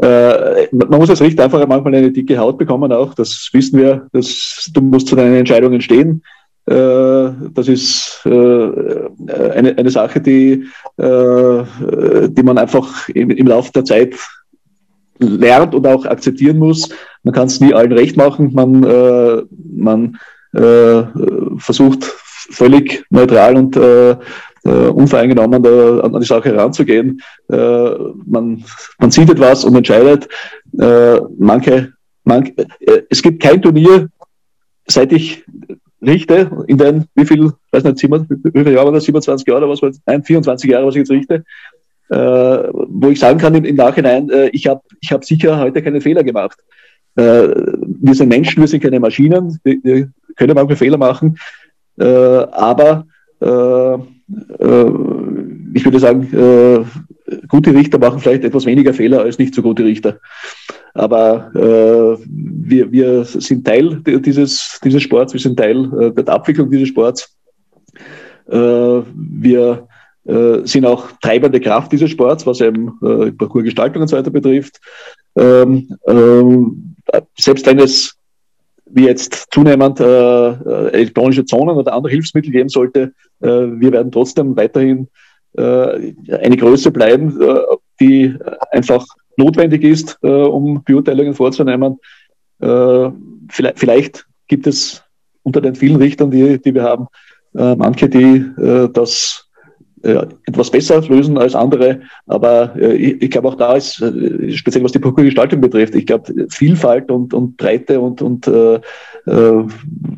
[0.00, 4.06] Äh, man muss als Richter einfach manchmal eine dicke Haut bekommen auch, das wissen wir,
[4.12, 6.22] dass du musst zu deinen Entscheidungen stehen.
[6.66, 10.64] Äh, das ist äh, eine, eine Sache, die,
[10.96, 11.62] äh,
[12.28, 14.14] die man einfach im, im Laufe der Zeit
[15.18, 16.88] lernt und auch akzeptieren muss.
[17.22, 18.52] Man kann es nie allen recht machen.
[18.52, 19.42] Man, äh,
[19.74, 20.18] man
[20.52, 21.02] äh,
[21.58, 22.04] versucht
[22.50, 24.16] völlig neutral und äh,
[24.64, 27.20] äh, unvoreingenommen da, an die Sache heranzugehen.
[27.50, 27.90] Äh,
[28.26, 28.64] man,
[28.98, 30.28] man sieht etwas und entscheidet.
[30.78, 31.92] Äh, manche,
[32.24, 34.08] manche, äh, es gibt kein Turnier,
[34.86, 35.44] seit ich
[36.00, 39.66] richte, in den, wie viel, weiß nicht, sieben, wie viele Jahre war das, 27 Jahre
[39.66, 40.00] oder was?
[40.06, 41.44] Nein, 24 Jahre, was ich jetzt richte,
[42.10, 45.82] äh, wo ich sagen kann im, im Nachhinein, äh, ich habe ich hab sicher heute
[45.82, 46.58] keine Fehler gemacht.
[47.16, 51.36] Äh, wir sind Menschen, wir sind keine Maschinen, wir, wir können manchmal Fehler machen,
[52.04, 53.06] aber
[53.40, 54.92] äh, äh,
[55.74, 56.86] ich würde sagen,
[57.48, 60.18] gute Richter machen vielleicht etwas weniger Fehler als nicht so gute Richter.
[60.94, 66.70] Aber äh, wir, wir sind Teil dieses, dieses Sports, wir sind Teil äh, der Abwicklung
[66.70, 67.36] dieses Sports.
[68.50, 69.86] Äh, wir
[70.64, 74.78] sind auch treibende Kraft dieses Sports, was eben äh, Parcoursgestaltung und so weiter betrifft.
[75.36, 76.96] Ähm, ähm,
[77.38, 78.17] selbst wenn es
[78.90, 84.56] wie jetzt zunehmend äh, elektronische Zonen oder andere Hilfsmittel geben sollte, äh, wir werden trotzdem
[84.56, 85.08] weiterhin
[85.56, 87.58] äh, eine Größe bleiben, äh,
[88.00, 88.34] die
[88.70, 91.98] einfach notwendig ist, äh, um Beurteilungen vorzunehmen.
[92.60, 95.04] Vielleicht, vielleicht gibt es
[95.44, 97.06] unter den vielen Richtern, die, die wir haben,
[97.52, 98.44] manche, die
[98.92, 99.47] das äh,
[100.08, 102.00] etwas besser lösen als andere.
[102.26, 106.06] Aber äh, ich, ich glaube auch da ist, äh, speziell was die Parcours-Gestaltung betrifft, ich
[106.06, 108.80] glaube Vielfalt und, und Breite und, und äh,
[109.26, 109.64] äh,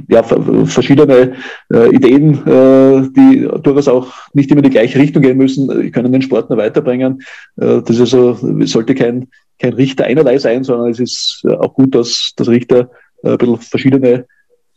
[0.09, 1.33] ja, verschiedene
[1.73, 6.13] äh, Ideen, äh, die durchaus auch nicht immer in die gleiche Richtung gehen müssen, können
[6.13, 7.23] den Sport noch weiterbringen.
[7.57, 11.95] Äh, das ist also, sollte kein, kein Richter einerlei sein, sondern es ist auch gut,
[11.95, 12.91] dass, dass Richter
[13.23, 14.27] äh, ein bisschen verschiedene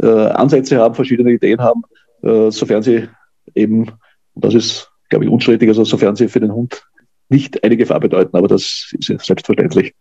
[0.01, 1.83] äh, Ansätze haben, verschiedene Ideen haben,
[2.23, 3.07] äh, sofern sie
[3.55, 3.91] eben,
[4.35, 6.87] das ist glaube ich, unstrittig, also sofern sie für den Hund
[7.29, 9.93] nicht eine Gefahr bedeuten, aber das ist ja selbstverständlich.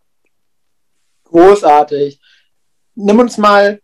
[1.25, 2.19] Großartig.
[2.95, 3.79] Nimm uns mal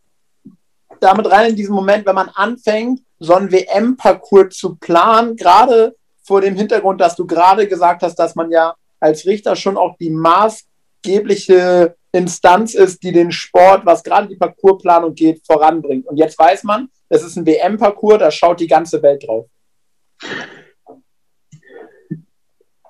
[1.00, 6.42] damit rein in diesen Moment, wenn man anfängt, so einen WM-Parcours zu planen, gerade vor
[6.42, 10.10] dem Hintergrund, dass du gerade gesagt hast, dass man ja als Richter schon auch die
[10.10, 16.08] maßgebliche Instanz ist, die den Sport, was gerade die Parcoursplanung geht, voranbringt.
[16.08, 19.46] Und jetzt weiß man, es ist ein WM-Parcours, da schaut die ganze Welt drauf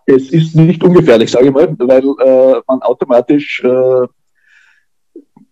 [0.10, 4.04] es ist nicht ungefährlich, sage ich mal, weil äh, man automatisch äh,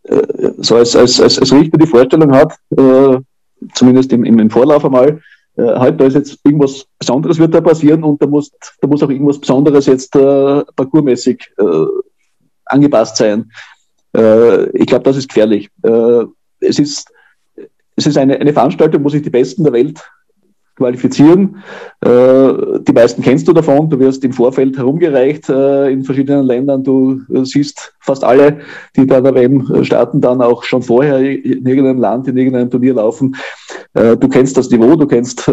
[0.03, 3.17] äh, so als, als, als, als Richter die Vorstellung hat, äh,
[3.73, 5.21] zumindest im, im, Vorlauf einmal,
[5.57, 9.09] äh, heute ist jetzt irgendwas Besonderes wird da passieren und da muss, da muss auch
[9.09, 11.85] irgendwas Besonderes jetzt äh, parkourmäßig äh,
[12.65, 13.51] angepasst sein.
[14.15, 15.69] Äh, ich glaube, das ist gefährlich.
[15.83, 16.23] Äh,
[16.59, 17.11] es ist,
[17.95, 20.01] es ist eine, eine Veranstaltung, wo sich die Besten der Welt
[20.77, 21.57] qualifizieren.
[22.01, 23.89] Äh, die meisten kennst du davon.
[23.89, 26.83] Du wirst im Vorfeld herumgereicht äh, in verschiedenen Ländern.
[26.83, 28.59] Du äh, siehst fast alle,
[28.95, 32.93] die da der WM starten, dann auch schon vorher in irgendeinem Land, in irgendeinem Turnier
[32.93, 33.35] laufen.
[33.93, 35.51] Du kennst das Niveau, du kennst das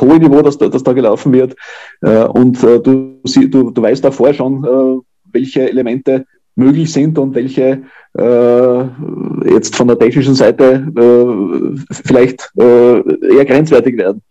[0.00, 1.54] hohe Niveau, das, das da gelaufen wird.
[2.00, 7.82] Und du, du, du weißt auch vorher schon, welche Elemente möglich sind und welche
[8.18, 14.22] äh, jetzt von der technischen Seite äh, vielleicht äh, eher grenzwertig werden.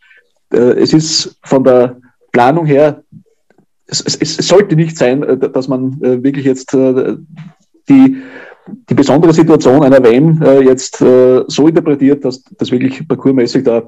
[0.51, 1.97] Äh, es ist von der
[2.31, 3.03] Planung her,
[3.87, 8.17] es, es, es sollte nicht sein, äh, dass man äh, wirklich jetzt die,
[8.89, 13.83] die besondere Situation einer WM jetzt so interpretiert, dass das wirklich parkourmäßig da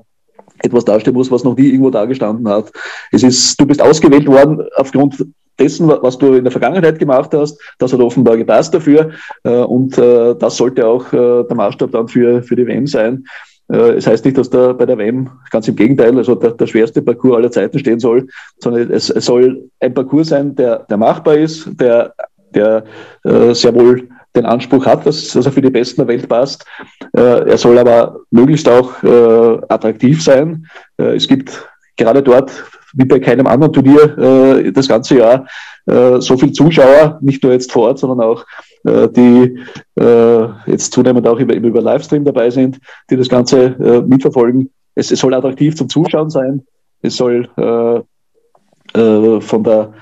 [0.60, 2.72] etwas dastehen muss, was noch nie irgendwo dagestanden hat.
[3.12, 5.26] Es ist, du bist ausgewählt worden aufgrund
[5.60, 7.60] dessen, was du in der Vergangenheit gemacht hast.
[7.80, 9.12] Das hat offenbar gepasst dafür.
[9.44, 13.26] Äh, und äh, das sollte auch äh, der Maßstab dann für, für die WM sein.
[13.70, 17.02] Es heißt nicht, dass da bei der WM, ganz im Gegenteil, also der, der schwerste
[17.02, 18.26] Parcours aller Zeiten stehen soll,
[18.60, 22.14] sondern es, es soll ein Parcours sein, der, der machbar ist, der,
[22.56, 22.86] der
[23.26, 26.66] äh, sehr wohl den Anspruch hat, dass, dass er für die Besten der Welt passt.
[27.12, 30.66] Äh, er soll aber möglichst auch äh, attraktiv sein.
[30.96, 31.68] es gibt
[31.98, 32.52] gerade dort
[32.98, 35.46] wie bei keinem anderen Turnier äh, das ganze Jahr
[35.86, 38.46] äh, so viel Zuschauer, nicht nur jetzt vor Ort, sondern auch
[38.86, 39.60] äh, die
[40.00, 42.80] äh, jetzt zunehmend auch über, über Livestream dabei sind,
[43.10, 44.72] die das Ganze äh, mitverfolgen.
[44.96, 46.66] Es, es soll attraktiv zum Zuschauen sein.
[47.02, 49.94] Es soll äh, äh, von der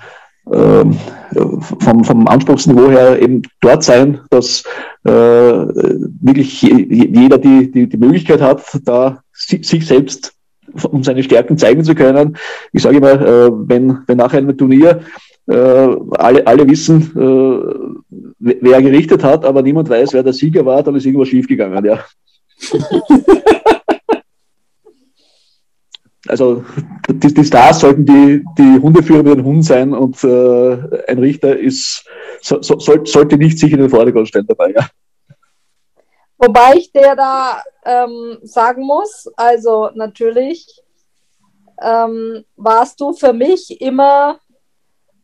[0.51, 0.97] ähm,
[1.79, 4.63] vom, vom Anspruchsniveau her eben dort sein, dass
[5.03, 10.33] äh, wirklich jeder die, die, die Möglichkeit hat, da sich selbst
[10.89, 12.37] um seine Stärken zeigen zu können.
[12.71, 15.01] Ich sage immer, äh, wenn, wenn nach einem Turnier
[15.47, 17.59] äh, alle, alle wissen, äh,
[18.39, 21.85] wer gerichtet hat, aber niemand weiß, wer der Sieger war, dann ist irgendwas schiefgegangen.
[21.85, 22.03] Ja.
[26.27, 26.63] also
[27.09, 31.57] die, die, Stars sollten die, die Hundeführer mit den Hunden sein und äh, ein Richter
[31.57, 32.05] ist,
[32.41, 34.73] so, so, sollte nicht sich in den Vordergrund stellen dabei.
[34.75, 34.87] Ja.
[36.37, 40.83] Wobei ich dir da ähm, sagen muss, also natürlich
[41.81, 44.39] ähm, warst du für mich immer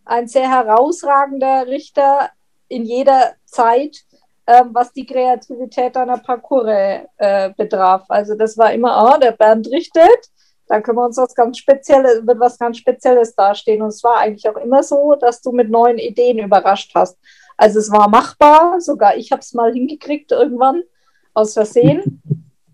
[0.05, 2.29] ein sehr herausragender Richter
[2.69, 3.97] in jeder Zeit,
[4.47, 8.05] ähm, was die Kreativität deiner Parcours äh, betraf.
[8.07, 10.29] Also das war immer, oh, der Bernd richtet,
[10.67, 13.81] da können wir uns was ganz Spezielles, wird was ganz Spezielles dastehen.
[13.81, 17.17] Und es war eigentlich auch immer so, dass du mit neuen Ideen überrascht hast.
[17.57, 20.83] Also es war machbar, sogar ich habe es mal hingekriegt irgendwann
[21.33, 22.21] aus Versehen.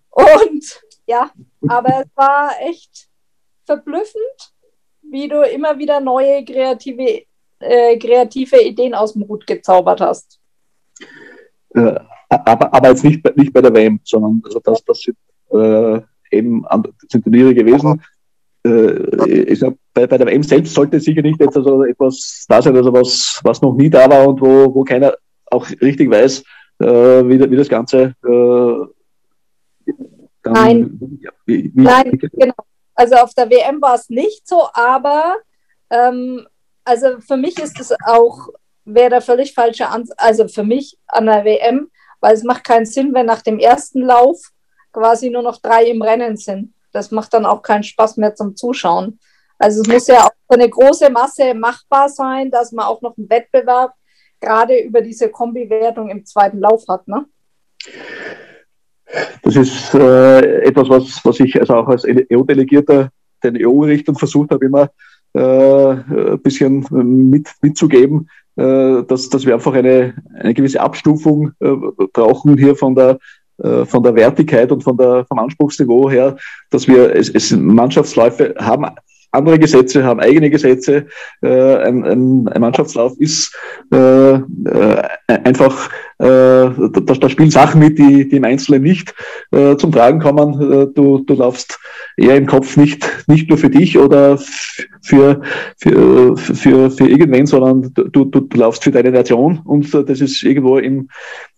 [0.09, 1.31] Und ja,
[1.67, 3.07] aber es war echt
[3.65, 4.53] verblüffend,
[5.01, 7.23] wie du immer wieder neue kreative,
[7.59, 10.39] äh, kreative Ideen aus dem Hut gezaubert hast.
[11.73, 15.17] Äh, aber, aber jetzt nicht, nicht bei der WM, sondern also das, das sind
[15.51, 16.65] äh, eben
[17.09, 18.01] sind Turniere gewesen.
[18.65, 22.61] Äh, ich sag, bei, bei der WM selbst sollte sicher nicht jetzt also etwas da
[22.61, 25.15] sein, also was, was noch nie da war und wo, wo keiner
[25.45, 26.43] auch richtig weiß,
[26.79, 28.87] wie, wie das Ganze äh,
[30.43, 32.53] dann, Nein, ja, wie, wie, Nein genau.
[32.95, 35.37] Also auf der WM war es nicht so, aber
[35.89, 36.47] ähm,
[36.83, 38.49] also für mich ist es auch,
[38.85, 42.85] wäre der völlig falsche Ansatz, also für mich an der WM, weil es macht keinen
[42.85, 44.51] Sinn, wenn nach dem ersten Lauf
[44.91, 46.73] quasi nur noch drei im Rennen sind.
[46.91, 49.19] Das macht dann auch keinen Spaß mehr zum Zuschauen.
[49.59, 53.15] Also es muss ja auch für eine große Masse machbar sein, dass man auch noch
[53.17, 53.93] einen Wettbewerb
[54.39, 57.07] gerade über diese Kombi-Wertung im zweiten Lauf hat.
[57.07, 57.25] Ne?
[59.43, 63.09] Das ist äh, etwas, was, was ich also auch als EU-Delegierter
[63.43, 64.89] den EU-Richtern versucht habe, immer
[65.33, 66.85] äh, ein bisschen
[67.29, 71.75] mit, mitzugeben, äh, dass, dass wir einfach eine, eine gewisse Abstufung äh,
[72.13, 73.19] brauchen hier von der
[73.59, 76.37] äh, von der Wertigkeit und von der, vom Anspruchsniveau her,
[76.69, 78.85] dass wir es, es Mannschaftsläufe haben
[79.31, 81.07] andere Gesetze, haben eigene Gesetze.
[81.41, 83.55] Äh, ein, ein, ein Mannschaftslauf ist
[83.93, 84.39] äh, äh,
[85.43, 89.13] einfach, da, da spielen Sachen mit, die, die im Einzelnen nicht
[89.51, 90.59] äh, zum Tragen kommen.
[90.59, 91.79] Äh, du, du laufst
[92.17, 94.39] eher im Kopf nicht, nicht nur für dich oder
[95.01, 95.41] für,
[95.77, 100.21] für, für, für irgendwen, sondern du, du, du laufst für deine Nation und äh, das
[100.21, 101.09] ist irgendwo im,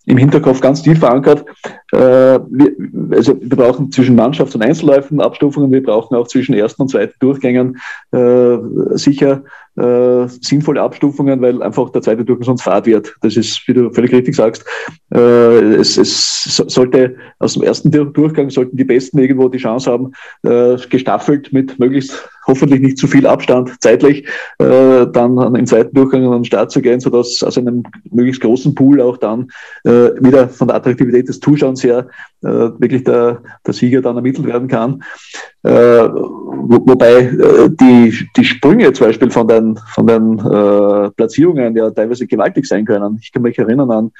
[0.04, 1.44] im Hinterkopf ganz tief verankert.
[1.92, 2.72] Äh, wir,
[3.12, 7.14] also wir brauchen zwischen Mannschafts- und Einzelläufen Abstufungen, wir brauchen auch zwischen ersten und zweiten
[7.20, 7.78] Durchgängen
[8.12, 8.58] äh,
[8.96, 9.42] sicher
[9.76, 13.14] äh, sinnvolle Abstufungen, weil einfach der zweite Durchgang sonst fad wird.
[13.22, 14.64] Das ist, wie du völlig richtig sagst,
[15.14, 20.12] äh, es, es sollte aus dem ersten Durchgang sollten die Besten irgendwo die Chance haben,
[20.42, 24.26] äh, gestaffelt mit möglichst hoffentlich nicht zu viel Abstand zeitlich
[24.58, 28.74] äh, dann im zweiten Durchgang an den Start zu gehen, sodass aus einem möglichst großen
[28.74, 29.48] Pool auch dann
[29.84, 32.08] äh, wieder von der Attraktivität des Zuschauers her
[32.42, 35.02] äh, wirklich der, der Sieger dann ermittelt werden kann.
[35.62, 41.76] Äh, wo, wobei äh, die, die Sprünge zum Beispiel von den, von den äh, Platzierungen
[41.76, 43.18] ja teilweise gewaltig sein können.
[43.22, 44.12] Ich kann mich erinnern an,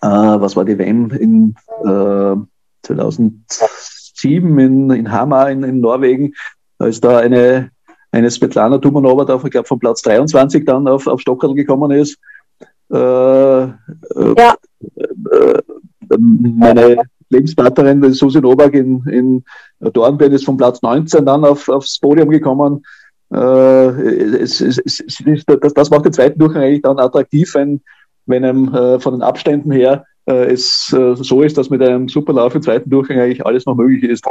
[0.00, 2.36] äh, was war die WM in äh,
[2.82, 6.34] 2007 in, in Hamar in, in Norwegen,
[6.78, 7.70] da ist da eine,
[8.12, 12.18] eine Svetlana Tumanova, da, ich glaube, von Platz 23 dann auf, auf Stockerl gekommen ist.
[12.90, 13.68] Äh, äh,
[14.36, 14.56] ja.
[15.30, 15.62] Äh,
[16.18, 19.44] meine Lebenspartnerin, die Susi Novak in, in
[19.92, 22.84] Dornbirn, ist von Platz 19 dann auf, aufs Podium gekommen.
[23.30, 27.82] Äh, es, es, es, das, das macht den zweiten Durchgang eigentlich dann attraktiv, wenn,
[28.24, 32.08] wenn einem äh, von den Abständen her äh, es äh, so ist, dass mit einem
[32.08, 34.24] Superlauf im zweiten Durchgang eigentlich alles noch möglich ist.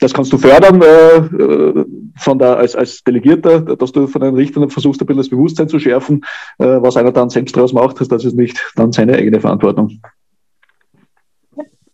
[0.00, 1.84] Das kannst du fördern äh,
[2.18, 5.68] von der, als, als Delegierter, dass du von den Richtern versuchst, ein bisschen das Bewusstsein
[5.68, 6.24] zu schärfen.
[6.58, 10.00] Äh, was einer dann selbst daraus macht, das ist nicht dann seine eigene Verantwortung.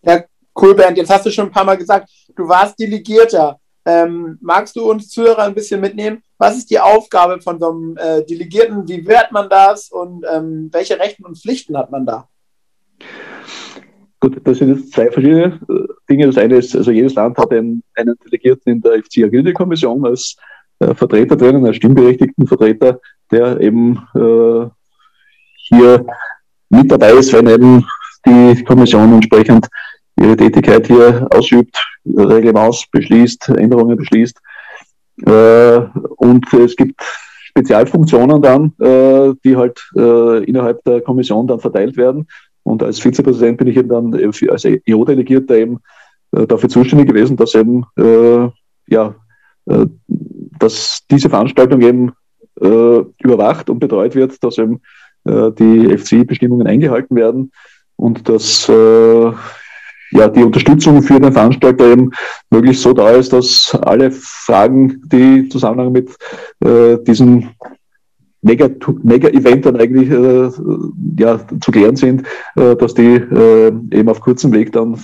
[0.03, 0.23] Ja,
[0.61, 0.97] cool, Bernd.
[0.99, 3.59] Jetzt hast du schon ein paar Mal gesagt, du warst Delegierter.
[3.85, 6.23] Ähm, magst du uns Zuhörer ein bisschen mitnehmen?
[6.39, 8.87] Was ist die Aufgabe von so einem äh, Delegierten?
[8.89, 12.29] Wie wehrt man das und ähm, welche Rechten und Pflichten hat man da?
[14.21, 16.27] Gut, das sind jetzt zwei verschiedene äh, Dinge.
[16.27, 20.37] Das eine ist, also jedes Land hat einen, einen Delegierten in der FC Agility-Kommission als
[20.79, 23.01] äh, Vertreter drinnen, als stimmberechtigten Vertreter,
[23.31, 24.69] der eben äh,
[25.57, 26.07] hier
[26.71, 27.85] mit dabei ist, wenn eben
[28.25, 29.69] die Kommission entsprechend
[30.19, 31.77] ihre Tätigkeit hier ausübt,
[32.07, 34.39] Reglements beschließt, Änderungen beschließt.
[35.27, 35.79] Äh,
[36.17, 37.01] und es gibt
[37.49, 42.27] Spezialfunktionen dann, äh, die halt äh, innerhalb der Kommission dann verteilt werden.
[42.67, 44.13] Und als Vizepräsident bin ich eben dann
[44.51, 45.79] als EO-Delegierter eben
[46.33, 48.49] äh, dafür zuständig gewesen, dass eben, äh,
[48.89, 49.15] ja,
[49.67, 49.87] äh,
[50.59, 52.13] dass diese Veranstaltung eben
[52.61, 54.81] äh, überwacht und betreut wird, dass eben
[55.27, 57.53] äh, die FCI-Bestimmungen eingehalten werden
[57.95, 59.33] und dass äh,
[60.11, 62.11] ja, die Unterstützung für den Veranstalter eben
[62.51, 66.11] möglichst so da ist, dass alle Fragen, die Zusammenhang mit
[66.65, 67.51] äh, diesem
[68.43, 70.51] Mega-Event dann eigentlich äh,
[71.19, 72.23] ja, zu klären sind,
[72.57, 75.01] äh, dass die äh, eben auf kurzem Weg dann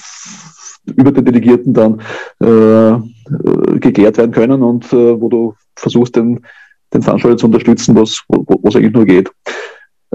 [0.86, 2.00] über den Delegierten dann
[2.40, 6.44] äh, geklärt werden können und äh, wo du versuchst, den,
[6.92, 8.22] den Veranstalter zu unterstützen, was
[8.64, 9.30] es eigentlich nur geht.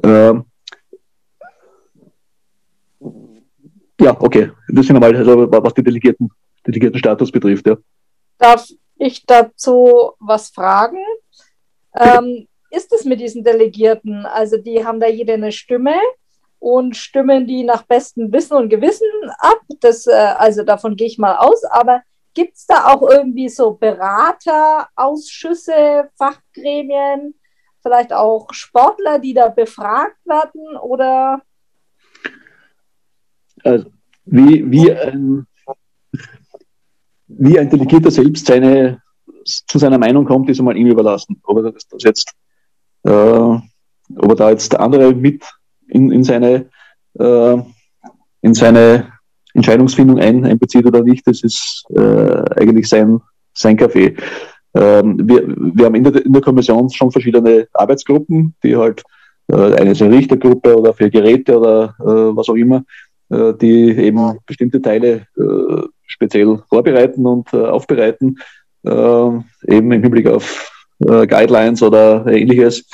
[0.03, 0.33] Äh,
[3.99, 4.51] ja, okay.
[4.69, 6.29] Das sind einmal, also, was die Delegierten,
[6.65, 7.67] Delegiertenstatus betrifft.
[7.67, 7.77] Ja.
[8.37, 10.99] Darf ich dazu was fragen?
[11.95, 14.25] Ähm, ist es mit diesen Delegierten?
[14.25, 15.95] Also die haben da jede eine Stimme
[16.59, 19.07] und stimmen die nach bestem Wissen und Gewissen
[19.39, 19.61] ab.
[19.79, 21.63] Das, äh, also davon gehe ich mal aus.
[21.63, 27.33] Aber gibt es da auch irgendwie so Beraterausschüsse, Fachgremien,
[27.81, 30.77] vielleicht auch Sportler, die da befragt werden?
[30.77, 31.41] Oder?
[33.63, 33.89] Also,
[34.25, 35.47] wie, wie, ein,
[37.27, 39.01] wie ein Delegierter selbst seine,
[39.43, 41.41] zu seiner Meinung kommt, ist einmal ihm überlassen.
[41.43, 42.35] Ob er das, das jetzt
[43.07, 43.59] äh,
[44.15, 45.43] ob er da jetzt andere mit
[45.87, 46.65] in, in, seine,
[47.19, 47.57] äh,
[48.41, 49.11] in seine
[49.53, 53.19] Entscheidungsfindung ein, einbezieht oder nicht, das ist äh, eigentlich sein,
[53.53, 54.15] sein Kaffee.
[54.75, 59.03] Ähm, wir, wir haben in der, in der Kommission schon verschiedene Arbeitsgruppen, die halt
[59.47, 62.83] äh, eine ist eine Richtergruppe oder für Geräte oder äh, was auch immer,
[63.29, 65.27] äh, die eben bestimmte Teile
[66.05, 68.39] speziell vorbereiten und aufbereiten,
[68.83, 72.85] eben im Hinblick auf äh, Guidelines oder ähnliches.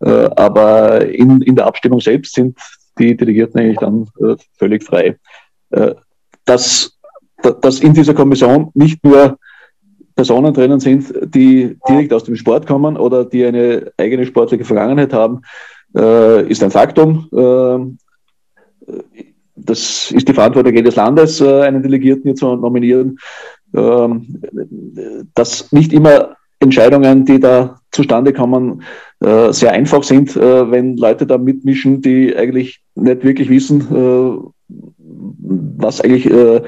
[0.00, 2.58] Äh, aber in, in der Abstimmung selbst sind
[2.98, 5.16] die Delegierten eigentlich dann äh, völlig frei.
[5.70, 5.94] Äh,
[6.44, 6.98] dass,
[7.60, 9.38] dass in dieser Kommission nicht nur
[10.14, 15.12] Personen drinnen sind, die direkt aus dem Sport kommen oder die eine eigene sportliche Vergangenheit
[15.12, 15.42] haben,
[15.96, 17.28] äh, ist ein Faktum.
[17.32, 18.94] Äh,
[19.54, 23.18] das ist die Verantwortung jedes Landes, äh, einen Delegierten hier zu nominieren.
[23.74, 24.42] Ähm,
[25.34, 28.82] dass nicht immer Entscheidungen, die da zustande kommen,
[29.20, 34.38] äh, sehr einfach sind, äh, wenn Leute da mitmischen, die eigentlich nicht wirklich wissen, äh,
[35.76, 36.62] was eigentlich äh,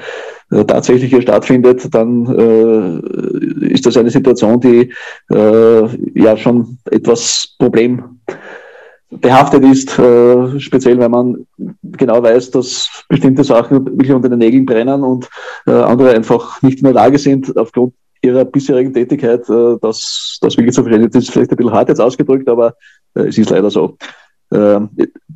[0.67, 4.91] tatsächlich hier stattfindet, dann äh, ist das eine Situation, die
[5.33, 11.47] äh, ja schon etwas problembehaftet ist, äh, speziell wenn man
[11.83, 15.29] genau weiß, dass bestimmte Sachen wirklich unter den Nägeln brennen und
[15.65, 17.93] äh, andere einfach nicht in der Lage sind, aufgrund
[18.25, 21.09] ihrer bisherigen Tätigkeit äh, das, das wirklich zu verstehen.
[21.09, 22.75] Das ist vielleicht ein bisschen hart jetzt ausgedrückt, aber
[23.15, 23.97] äh, es ist leider so.
[24.53, 24.89] Ähm,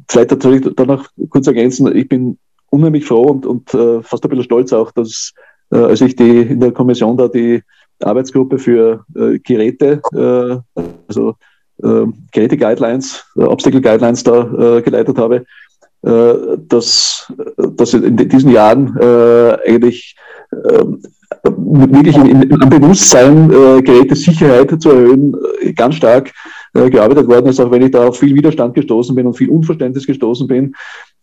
[0.08, 2.38] vielleicht natürlich dann noch kurz ergänzen, ich bin
[2.70, 5.34] unheimlich froh und, und äh, fast ein bisschen stolz auch, dass
[5.72, 7.64] äh, als ich die in der Kommission da die
[8.02, 11.36] Arbeitsgruppe für äh, Geräte, äh, also
[11.84, 15.46] äh, Geräte-Guidelines, äh, Obstacle-Guidelines da äh, geleitet habe,
[16.04, 20.16] äh, dass, dass in diesen Jahren äh, eigentlich
[20.52, 20.86] äh,
[21.44, 26.32] wirklich am Bewusstsein, äh, Gerätesicherheit zu erhöhen, äh, ganz stark
[26.74, 29.49] äh, gearbeitet worden ist, auch wenn ich da auf viel Widerstand gestoßen bin und viel
[29.49, 30.74] Unverständnis gestoßen bin.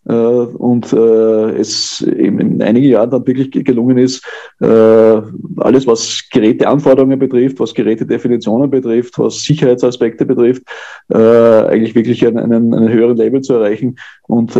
[0.07, 4.23] Äh, und äh, es eben in einigen Jahren dann wirklich gelungen ist,
[4.61, 10.63] äh, alles, was Geräteanforderungen betrifft, was Gerätedefinitionen betrifft, was Sicherheitsaspekte betrifft,
[11.09, 13.97] eigentlich wirklich einen, einen, höheren Level zu erreichen.
[14.23, 14.55] Und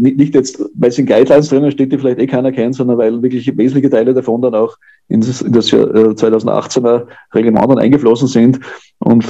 [0.00, 3.22] nicht jetzt, weil es in Guidelines drinnen steht, die vielleicht eh keiner kennt, sondern weil
[3.22, 4.76] wirklich wesentliche Teile davon dann auch
[5.08, 8.60] in das, in das 2018er Reglement dann eingeflossen sind
[8.98, 9.24] und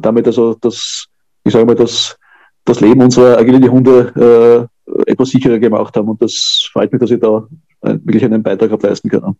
[0.00, 1.06] damit also das,
[1.44, 2.16] ich sage mal, das
[2.64, 6.08] das Leben unserer Agility-Hunde äh, etwas sicherer gemacht haben.
[6.08, 7.46] Und das freut mich, dass ich da
[7.80, 9.36] wirklich einen Beitrag leisten kann.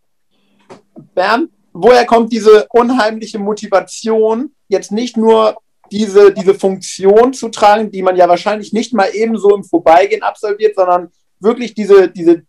[1.14, 5.56] Bernd, woher kommt diese unheimliche Motivation, jetzt nicht nur
[5.90, 10.74] diese, diese Funktion zu tragen, die man ja wahrscheinlich nicht mal ebenso im Vorbeigehen absolviert,
[10.74, 12.42] sondern wirklich diese, diese,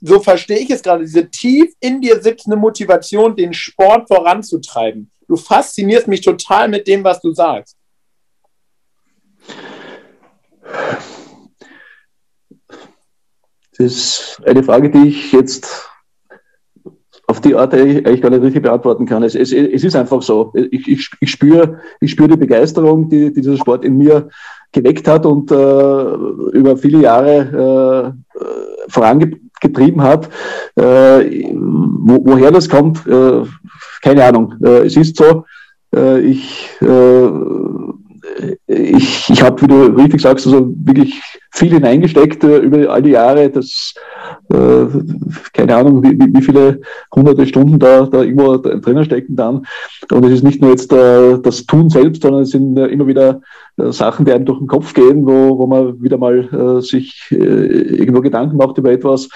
[0.00, 5.10] so verstehe ich es gerade, diese tief in dir sitzende Motivation, den Sport voranzutreiben.
[5.28, 7.76] Du faszinierst mich total mit dem, was du sagst.
[13.76, 15.88] Das ist eine Frage, die ich jetzt
[17.26, 19.22] auf die Art eigentlich gar nicht richtig beantworten kann.
[19.22, 20.52] Es, es, es ist einfach so.
[20.54, 24.30] Ich, ich, ich spüre ich spür die Begeisterung, die, die, dieser Sport in mir
[24.72, 28.90] geweckt hat und äh, über viele Jahre äh,
[29.60, 30.28] vorangetrieben hat.
[30.76, 33.42] Äh, wo, woher das kommt, äh,
[34.02, 34.54] keine Ahnung.
[34.62, 35.44] Äh, es ist so.
[35.94, 36.78] Äh, ich
[38.66, 43.10] ich, ich habe, wie du richtig sagst, also wirklich viel hineingesteckt äh, über all die
[43.10, 43.50] Jahre.
[43.50, 43.94] Das,
[44.52, 44.86] äh,
[45.52, 46.80] keine Ahnung, wie, wie viele
[47.14, 49.66] hunderte Stunden da, da irgendwo drinnen stecken dann.
[50.12, 53.06] Und es ist nicht nur jetzt äh, das Tun selbst, sondern es sind äh, immer
[53.06, 56.80] wieder äh, Sachen, die einem durch den Kopf gehen, wo, wo man wieder mal äh,
[56.80, 59.28] sich äh, irgendwo Gedanken macht über etwas.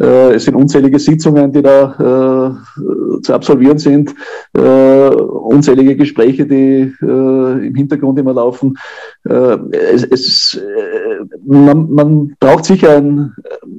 [0.00, 4.14] Äh, es sind unzählige Sitzungen, die da äh, zu absolvieren sind,
[4.56, 8.78] äh, unzählige Gespräche, die äh, im Hintergrund immer laufen.
[9.28, 13.34] Äh, es, es, äh, man, man braucht sicher ein,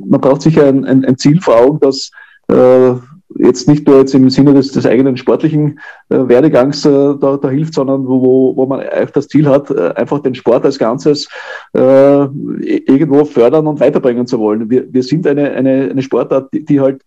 [0.05, 2.11] man braucht sicher ein, ein, ein Ziel vor Augen, das
[2.49, 2.93] äh,
[3.37, 5.79] jetzt nicht nur jetzt im Sinne des, des eigenen sportlichen
[6.09, 9.93] äh, Werdegangs äh, da, da hilft, sondern wo, wo man einfach das Ziel hat, äh,
[9.95, 11.27] einfach den Sport als Ganzes
[11.75, 14.69] äh, irgendwo fördern und weiterbringen zu wollen.
[14.69, 17.01] Wir, wir sind eine, eine, eine Sportart, die, die halt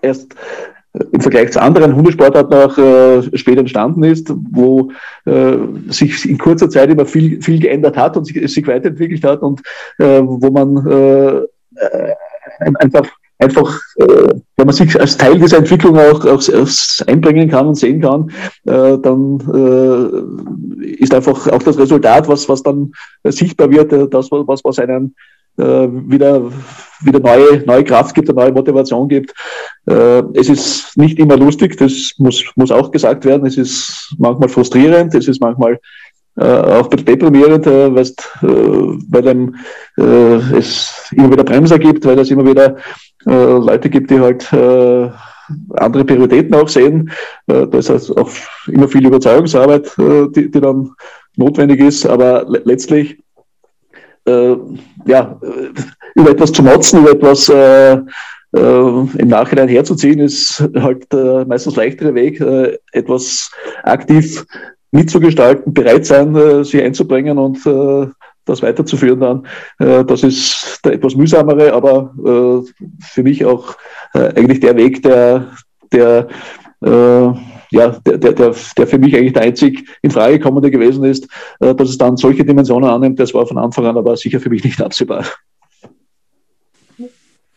[0.00, 0.34] erst
[1.12, 4.92] im Vergleich zu anderen Hundesportarten auch äh, spät entstanden ist, wo
[5.24, 5.56] äh,
[5.88, 9.62] sich in kurzer Zeit immer viel, viel geändert hat und sich, sich weiterentwickelt hat und
[9.98, 11.36] äh, wo man äh,
[11.76, 12.14] äh
[12.78, 13.08] einfach
[13.42, 17.74] einfach, äh, wenn man sich als Teil dieser Entwicklung auch, auch, auch einbringen kann und
[17.74, 18.30] sehen kann,
[18.66, 19.40] äh, dann
[20.82, 22.92] äh, ist einfach auch das Resultat, was, was dann
[23.24, 25.14] sichtbar wird, äh, das, was, was einen
[25.58, 26.50] äh, wieder,
[27.02, 29.34] wieder neue, neue Kraft gibt, eine neue Motivation gibt.
[29.86, 33.46] Äh, es ist nicht immer lustig, das muss, muss auch gesagt werden.
[33.46, 35.78] Es ist manchmal frustrierend, es ist manchmal
[36.42, 39.54] äh, auch deprimierend, äh, weißt, äh, weil einem,
[39.96, 42.76] äh, es immer wieder Bremser gibt, weil es immer wieder
[43.24, 44.52] Leute gibt, die halt
[45.74, 47.08] andere Prioritäten auch sehen.
[47.46, 48.30] Da ist also auch
[48.66, 50.90] immer viel Überzeugungsarbeit, die, die dann
[51.36, 53.16] notwendig ist, aber le letztlich
[54.24, 54.56] äh,
[55.06, 55.40] ja,
[56.16, 58.00] über etwas zu motzen, über etwas äh, äh,
[58.56, 61.06] im Nachhinein herzuziehen, ist halt
[61.46, 62.40] meistens leichtere Weg,
[62.90, 63.52] etwas
[63.84, 64.44] aktiv
[64.92, 68.06] mitzugestalten, bereit sein, äh, sich einzubringen und äh,
[68.44, 69.46] das weiterzuführen dann.
[69.78, 73.74] Äh, das ist der etwas mühsamere, aber äh, für mich auch
[74.14, 75.48] äh, eigentlich der Weg, der,
[75.92, 76.28] der
[77.70, 81.28] ja, der, der, der, für mich eigentlich der einzig in Frage kommende gewesen ist,
[81.60, 84.64] dass es dann solche Dimensionen annimmt, das war von Anfang an aber sicher für mich
[84.64, 85.24] nicht absehbar.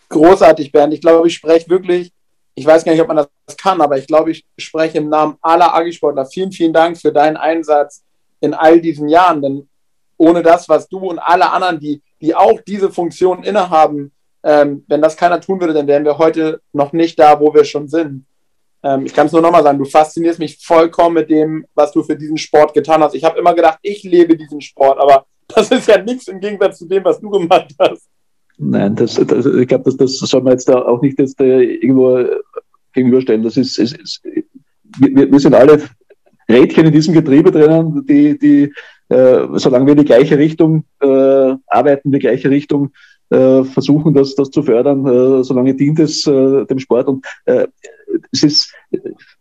[0.09, 0.93] Großartig, Bernd.
[0.93, 2.11] Ich glaube, ich spreche wirklich,
[2.55, 5.37] ich weiß gar nicht, ob man das kann, aber ich glaube, ich spreche im Namen
[5.41, 6.25] aller Agisportler.
[6.25, 8.03] Vielen, vielen Dank für deinen Einsatz
[8.39, 9.69] in all diesen Jahren, denn
[10.17, 15.01] ohne das, was du und alle anderen, die, die auch diese Funktion innehaben, ähm, wenn
[15.01, 18.25] das keiner tun würde, dann wären wir heute noch nicht da, wo wir schon sind.
[18.83, 22.03] Ähm, ich kann es nur nochmal sagen, du faszinierst mich vollkommen mit dem, was du
[22.03, 23.15] für diesen Sport getan hast.
[23.15, 26.77] Ich habe immer gedacht, ich lebe diesen Sport, aber das ist ja nichts im Gegensatz
[26.77, 28.07] zu dem, was du gemacht hast.
[28.57, 32.25] Nein, das, das, ich glaube, das, das soll man jetzt da auch nicht jetzt, irgendwo
[32.93, 33.43] gegenüberstellen.
[33.43, 34.21] Das ist, ist, ist
[34.99, 35.81] wir, wir sind alle
[36.49, 38.71] Rädchen in diesem Getriebe drinnen, die, die
[39.09, 42.91] äh, solange wir in die gleiche Richtung äh, arbeiten, in die gleiche Richtung
[43.29, 47.07] äh, versuchen, das, das zu fördern, äh, solange dient es äh, dem Sport.
[47.07, 47.67] Und äh,
[48.31, 48.73] es ist,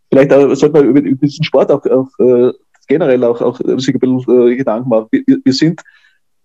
[0.09, 2.51] vielleicht sollte man über, über diesen Sport auch, auch äh,
[2.87, 5.07] generell auch, auch sich ein bisschen äh, Gedanken machen.
[5.11, 5.81] Wir, wir sind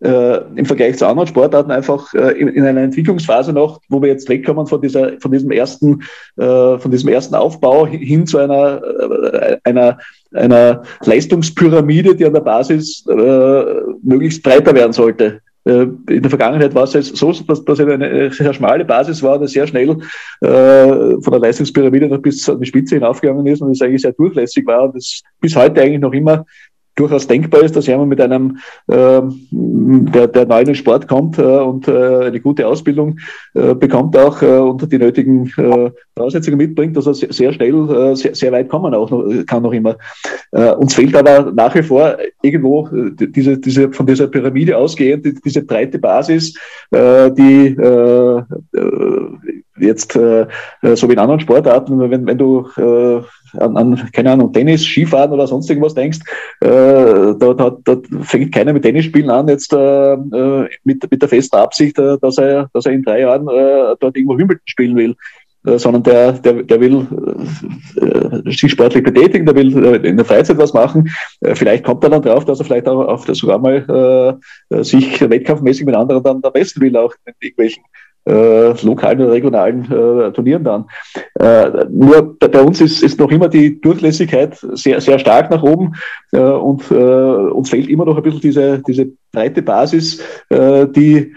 [0.01, 4.09] äh, im Vergleich zu anderen Sportarten einfach äh, in, in, einer Entwicklungsphase noch, wo wir
[4.09, 6.03] jetzt wegkommen von dieser, von diesem ersten,
[6.37, 9.99] äh, von diesem ersten Aufbau hin zu einer, äh, einer,
[10.33, 13.65] einer Leistungspyramide, die an der Basis äh,
[14.03, 15.41] möglichst breiter werden sollte.
[15.65, 19.49] Äh, in der Vergangenheit war es so, dass, dass eine sehr schmale Basis war, eine
[19.49, 19.91] sehr schnell
[20.41, 20.47] äh,
[21.21, 24.67] von der Leistungspyramide noch bis an die Spitze hinaufgegangen ist und es eigentlich sehr durchlässig
[24.67, 26.47] war und es bis heute eigentlich noch immer
[26.97, 29.21] durchaus denkbar ist, dass jemand mit einem, äh,
[29.51, 33.19] der, der neu in den Sport kommt äh, und äh, eine gute Ausbildung
[33.55, 38.17] äh, bekommt auch äh, und die nötigen äh, Voraussetzungen mitbringt, dass er sehr, schnell äh,
[38.17, 39.97] sehr, sehr weit kommen auch noch, kann noch immer.
[40.53, 45.27] Äh, uns fehlt aber nach wie vor irgendwo äh, diese, diese von dieser Pyramide ausgehend,
[45.45, 46.55] diese breite Basis,
[46.91, 50.47] äh, die äh, äh, jetzt äh,
[50.83, 53.23] so wie in anderen Sportarten, wenn, wenn du äh,
[53.59, 56.21] an, an, keine Ahnung, Tennis, Skifahren oder sonst irgendwas denkst,
[56.61, 61.29] äh, da, da, da fängt keiner mit Tennisspielen an, jetzt äh, äh, mit, mit der
[61.29, 64.97] festen Absicht, äh, dass, er, dass er in drei Jahren äh, dort irgendwo Wimbledon spielen
[64.97, 65.17] will.
[65.67, 67.07] Äh, sondern der, der, der will
[67.97, 71.11] äh, sich sportlich betätigen, der will äh, in der Freizeit was machen.
[71.41, 75.21] Äh, vielleicht kommt er dann drauf, dass er vielleicht auch auf, sogar mal äh, sich
[75.21, 77.83] wettkampfmäßig mit anderen dann am besten will, auch in irgendwelchen
[78.27, 80.85] äh, lokalen oder regionalen äh, Turnieren dann.
[81.39, 85.95] Äh, nur bei, uns ist, ist noch immer die Durchlässigkeit sehr, sehr stark nach oben
[86.33, 91.35] äh, und äh, uns fehlt immer noch ein bisschen diese, diese breite Basis, äh, die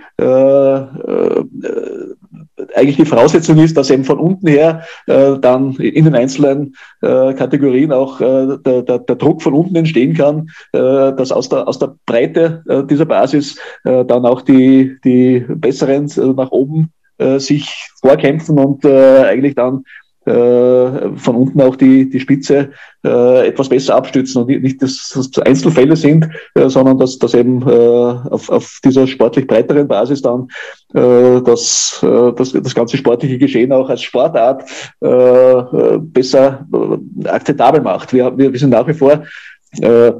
[2.75, 7.33] eigentlich die Voraussetzung ist, dass eben von unten her äh, dann in den einzelnen äh,
[7.33, 10.79] Kategorien auch äh, der, der, der, Druck von unten entstehen kann, äh,
[11.13, 16.11] dass aus der, aus der Breite äh, dieser Basis äh, dann auch die, die Besseren
[16.35, 16.91] nach oben
[17.37, 22.69] sich vorkämpfen und eigentlich dann äh, von unten auch die, die Spitze
[23.05, 27.61] äh, etwas besser abstützen und nicht, dass das Einzelfälle sind, äh, sondern dass, dass eben
[27.67, 30.47] äh, auf, auf dieser sportlich breiteren Basis dann
[30.93, 34.63] äh, das, äh, das, das ganze sportliche Geschehen auch als Sportart
[35.01, 38.13] äh, äh besser äh, akzeptabel macht.
[38.13, 39.23] Wir, wir, wir sind nach wie vor
[39.81, 40.11] äh,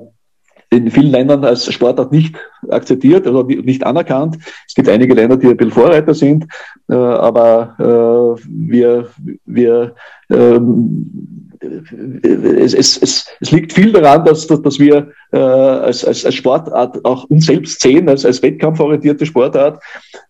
[0.73, 2.35] in vielen Ländern als Sportart nicht
[2.69, 4.37] akzeptiert oder nicht anerkannt.
[4.67, 6.45] Es gibt einige Länder, die ein bisschen Vorreiter sind,
[6.89, 9.09] äh, aber äh, wir,
[9.45, 9.95] wir
[10.29, 11.43] ähm,
[12.23, 17.03] es, es, es, es liegt viel daran, dass, dass wir äh, als, als, als Sportart
[17.05, 19.81] auch uns selbst sehen, als, als wettkampforientierte Sportart.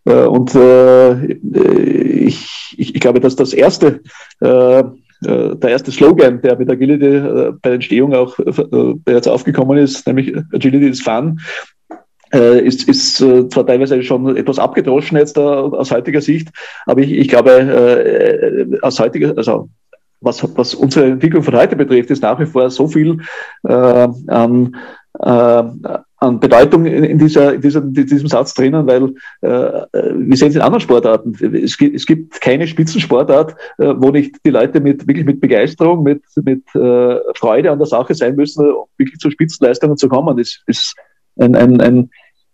[0.06, 4.02] Äh, und äh, ich, ich, glaube, dass das erste
[4.42, 4.84] äh,
[5.26, 10.06] der erste Slogan, der mit Agility äh, bei der Entstehung auch äh, bereits aufgekommen ist,
[10.08, 11.40] nämlich Agility is Fun,
[12.32, 16.50] ist, ist zwar teilweise schon etwas abgedroschen jetzt aus heutiger Sicht,
[16.88, 19.70] aber ich, ich glaube, aus heutiger, also
[20.24, 23.20] was, was unsere Entwicklung von heute betrifft, ist nach wie vor so viel
[23.68, 24.76] äh, an,
[25.20, 25.64] äh,
[26.24, 30.56] an Bedeutung in, dieser, in, diesem, in diesem Satz drinnen, weil äh, wir sehen es
[30.56, 31.34] in anderen Sportarten.
[31.56, 36.04] Es gibt, es gibt keine Spitzensportart, äh, wo nicht die Leute mit wirklich mit Begeisterung,
[36.04, 40.38] mit, mit äh, Freude an der Sache sein müssen, um wirklich zu Spitzenleistungen zu kommen.
[40.38, 40.96] Das ist
[41.38, 42.10] ein, ein, ein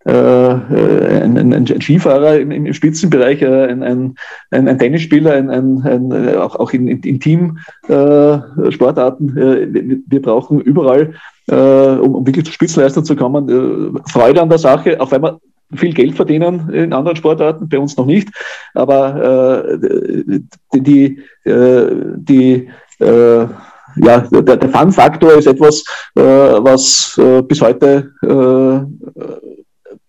[0.09, 4.15] äh, ein, ein, ein, Skifahrer im, im Spitzenbereich, äh, ein, ein,
[4.51, 9.37] ein, Tennisspieler, ein, ein, ein, auch, auch in, in Team-Sportarten.
[9.37, 11.15] Äh, wir, wir brauchen überall
[11.49, 13.49] äh, um, um wirklich zu Spitzenleistern zu kommen.
[13.49, 15.39] Äh, Freude an der Sache, wenn wir
[15.75, 18.29] viel Geld verdienen in anderen Sportarten, bei uns noch nicht.
[18.73, 20.39] Aber äh,
[20.73, 21.85] die, äh,
[22.15, 23.45] die äh,
[23.95, 25.83] ja, der, der Fun-Faktor ist etwas,
[26.15, 29.58] äh, was äh, bis heute äh,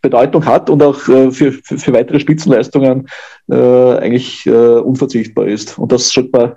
[0.01, 3.09] Bedeutung hat und auch äh, für, für, für, weitere Spitzenleistungen
[3.51, 5.79] äh, eigentlich äh, unverzichtbar ist.
[5.79, 6.55] Und das sollte man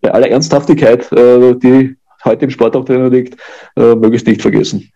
[0.00, 3.40] bei aller Ernsthaftigkeit, die heute im Sport auch drin liegt,
[3.74, 4.92] möglichst nicht vergessen.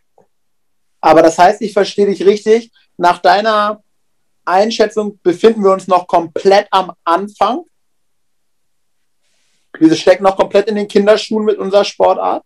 [1.01, 3.83] Aber das heißt, ich verstehe dich richtig, nach deiner
[4.45, 7.65] Einschätzung befinden wir uns noch komplett am Anfang.
[9.79, 12.45] Wir stecken noch komplett in den Kinderschuhen mit unserer Sportart.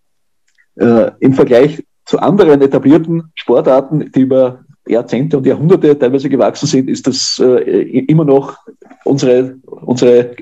[0.76, 6.90] Äh, Im Vergleich zu anderen etablierten Sportarten, die über Jahrzehnte und Jahrhunderte teilweise gewachsen sind,
[6.90, 8.58] ist das äh, immer noch
[9.04, 10.34] unsere, unsere,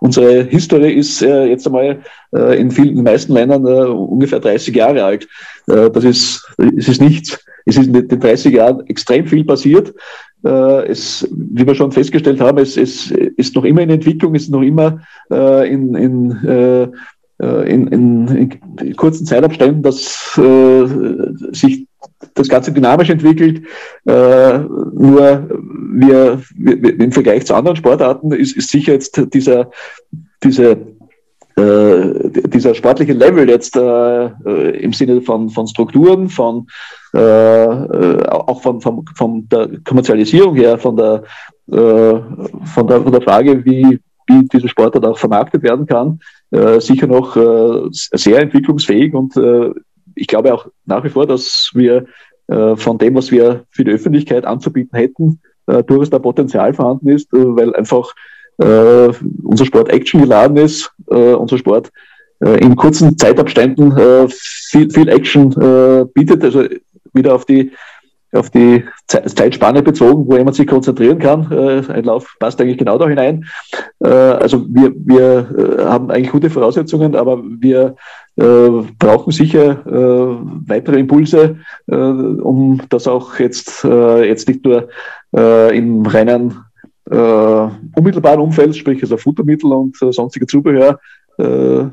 [0.00, 2.00] unsere Historie ist äh, jetzt einmal
[2.34, 5.28] äh, in vielen, in den meisten Ländern äh, ungefähr 30 Jahre alt.
[5.68, 7.38] Äh, das ist, es ist nichts.
[7.64, 9.94] Es ist in den 30 Jahren extrem viel passiert.
[10.44, 14.50] Äh, es, wie wir schon festgestellt haben, es, es ist noch immer in Entwicklung, ist
[14.50, 16.92] noch immer in, in
[17.38, 18.28] in, in,
[18.80, 20.86] in, kurzen Zeitabständen, dass äh,
[21.52, 21.86] sich
[22.34, 23.62] das Ganze dynamisch entwickelt.
[24.04, 25.48] Äh, nur
[25.92, 29.70] wir, wir, im Vergleich zu anderen Sportarten ist, ist sicher jetzt dieser,
[30.42, 30.78] diese,
[31.56, 34.26] äh, dieser sportliche Level jetzt äh,
[34.78, 36.66] im Sinne von, von Strukturen, von
[37.14, 41.22] äh, auch von, von, von der Kommerzialisierung her, von der,
[41.72, 42.20] äh,
[42.74, 47.06] von der, von der Frage, wie, wie diese Sportart auch vermarktet werden kann, äh, sicher
[47.06, 49.70] noch äh, sehr entwicklungsfähig und äh,
[50.16, 52.06] ich glaube auch nach wie vor, dass wir
[52.48, 57.08] äh, von dem, was wir für die Öffentlichkeit anzubieten hätten, äh, durchaus da Potenzial vorhanden
[57.08, 58.14] ist, äh, weil einfach
[58.58, 59.08] äh,
[59.42, 61.90] unser Sport Action geladen ist, äh, unser Sport
[62.38, 63.94] in kurzen Zeitabständen
[64.28, 65.48] viel, viel Action
[66.12, 66.64] bietet, also
[67.14, 67.72] wieder auf die
[68.32, 71.50] auf die Zeitspanne bezogen, wo jemand sich konzentrieren kann.
[71.50, 73.46] Ein Lauf passt eigentlich genau da hinein.
[74.00, 77.96] Also wir, wir haben eigentlich gute Voraussetzungen, aber wir
[78.36, 79.82] brauchen sicher
[80.66, 84.88] weitere Impulse, um das auch jetzt, jetzt nicht nur
[85.32, 86.58] im reinen
[87.06, 91.00] unmittelbaren Umfeld, sprich also Futtermittel und sonstige Zubehör,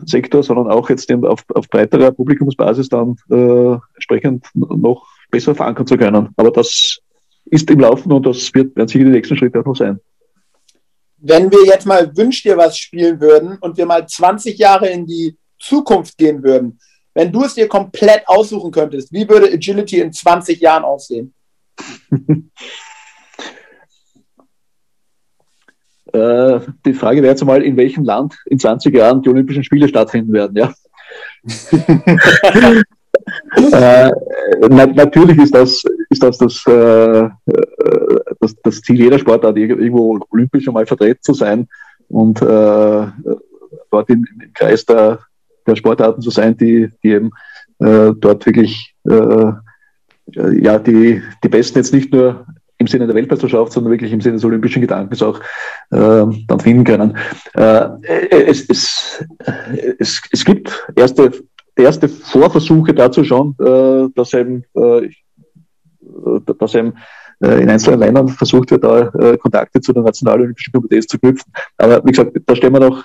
[0.06, 5.98] Sektor, sondern auch jetzt auf, auf breiterer Publikumsbasis dann äh, entsprechend noch besser verankern zu
[5.98, 6.30] können.
[6.38, 7.00] Aber das
[7.46, 10.00] ist im Laufen und das wird, werden sicher die nächsten Schritte auch noch sein.
[11.18, 15.06] Wenn wir jetzt mal Wünsch dir was spielen würden und wir mal 20 Jahre in
[15.06, 16.80] die Zukunft gehen würden,
[17.14, 21.34] wenn du es dir komplett aussuchen könntest, wie würde Agility in 20 Jahren aussehen?
[26.12, 29.88] äh, die Frage wäre jetzt mal, in welchem Land in 20 Jahren die Olympischen Spiele
[29.88, 30.74] stattfinden werden, ja.
[33.72, 34.12] äh,
[34.70, 37.30] na, natürlich ist das, ist das, das, äh,
[38.40, 41.68] das, das Ziel jeder Sportart, irgendwo olympisch einmal vertreten zu sein
[42.10, 43.08] und äh,
[43.92, 45.20] dort im Kreis der,
[45.68, 47.32] der Sportarten zu sein, die, die eben
[47.80, 49.52] äh, dort wirklich äh,
[50.62, 52.46] ja, die, die Besten jetzt nicht nur
[52.78, 55.40] im Sinne der Weltmeisterschaft, sondern wirklich im Sinne des olympischen Gedankens auch
[55.92, 57.18] äh, dann finden können.
[57.54, 57.90] Äh,
[58.30, 59.26] es, es,
[60.00, 61.32] es, es gibt erste
[61.76, 65.10] erste Vorversuche dazu schon, äh, dass eben, äh,
[66.60, 66.94] dass eben
[67.44, 71.20] äh, in einzelnen Ländern versucht wird, da äh, Kontakte zu den nationalen Olympischen Komitees zu
[71.20, 71.52] knüpfen.
[71.78, 73.04] Aber wie gesagt, da stehen wir noch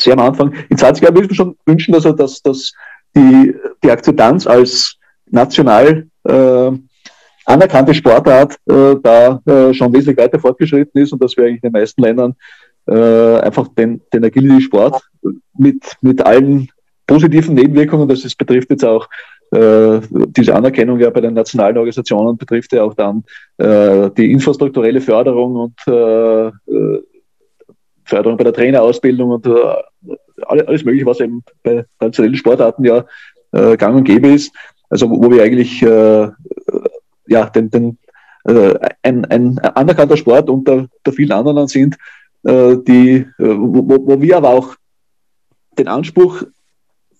[0.00, 0.52] sehr am Anfang.
[0.68, 2.72] In 20 Jahren würde ich mir schon wünschen, dass, er, dass, dass
[3.16, 4.96] die, die Akzeptanz als
[5.30, 6.70] national äh,
[7.44, 11.72] anerkannte Sportart äh, da äh, schon wesentlich weiter fortgeschritten ist und dass wir eigentlich in
[11.72, 12.34] den meisten Ländern
[12.86, 15.00] äh, einfach den, den Agility-Sport
[15.56, 16.68] mit, mit allen
[17.06, 19.08] positiven Nebenwirkungen, das ist, betrifft jetzt auch
[19.50, 23.24] äh, diese Anerkennung ja bei den nationalen Organisationen, betrifft ja auch dann
[23.56, 27.02] äh, die infrastrukturelle Förderung und äh, äh
[28.08, 30.12] Förderung bei der Trainerausbildung und äh,
[30.46, 33.04] alles Mögliche, was eben bei traditionellen Sportarten ja
[33.52, 34.52] äh, gang und gäbe ist.
[34.90, 36.28] Also wo, wir eigentlich äh,
[37.26, 37.98] ja, den, den,
[38.44, 41.96] äh, ein, ein anerkannter Sport unter, unter vielen anderen sind,
[42.44, 44.74] äh, die, äh, wo, wo wir aber auch
[45.78, 46.42] den Anspruch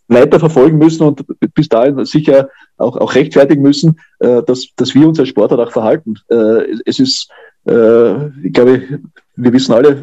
[0.09, 1.25] weiter verfolgen müssen und
[1.55, 5.73] bis dahin sicher auch, auch rechtfertigen müssen, äh, dass, dass wir uns als Sportler auch
[5.73, 6.15] verhalten.
[6.29, 7.31] Äh, es ist,
[7.67, 9.01] äh, ich glaube,
[9.37, 10.03] wir wissen alle,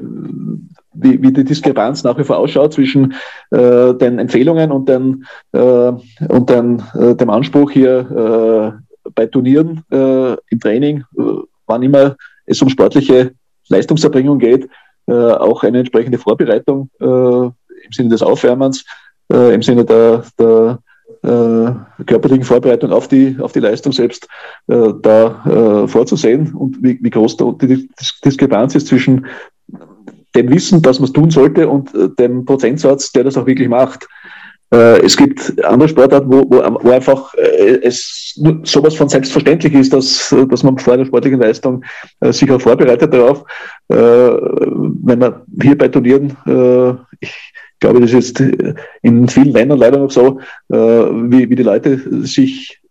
[0.95, 3.13] wie, wie die Diskrepanz nach wie vor ausschaut zwischen
[3.51, 5.59] äh, den Empfehlungen und, den, äh,
[6.29, 8.75] und den, äh, dem Anspruch hier
[9.05, 11.21] äh, bei Turnieren äh, im Training, äh,
[11.67, 12.15] wann immer
[12.45, 13.33] es um sportliche
[13.69, 14.69] Leistungserbringung geht,
[15.07, 17.53] auch eine entsprechende Vorbereitung im
[17.91, 18.85] Sinne des Aufwärmens
[19.29, 20.79] im Sinne der, der
[22.05, 24.27] körperlichen Vorbereitung auf die, auf die Leistung selbst
[24.67, 27.89] äh, da äh, vorzusehen und wie, wie groß die
[28.23, 29.25] Diskrepanz ist zwischen
[30.35, 33.69] dem Wissen, dass man es tun sollte und äh, dem Prozentsatz, der das auch wirklich
[33.69, 34.07] macht.
[34.73, 38.33] Äh, es gibt andere Sportarten, wo, wo, wo einfach äh, es
[38.63, 41.83] sowas von selbstverständlich ist, dass, dass man vor der sportlichen Leistung
[42.21, 43.45] sich auch vorbereitet darauf.
[43.87, 46.35] Wenn man hier bei Turnieren,
[47.21, 48.43] ich, glaube, das ist
[49.01, 52.81] in vielen Ländern leider noch so, wie, wie die Leute sich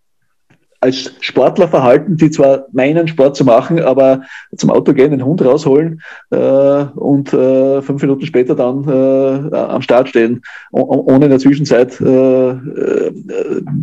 [0.85, 4.21] als Sportler verhalten, die zwar meinen, Sport zu machen, aber
[4.55, 9.81] zum Auto gehen, den Hund rausholen äh, und äh, fünf Minuten später dann äh, am
[9.81, 13.13] Start stehen, ohne in der Zwischenzeit äh, äh,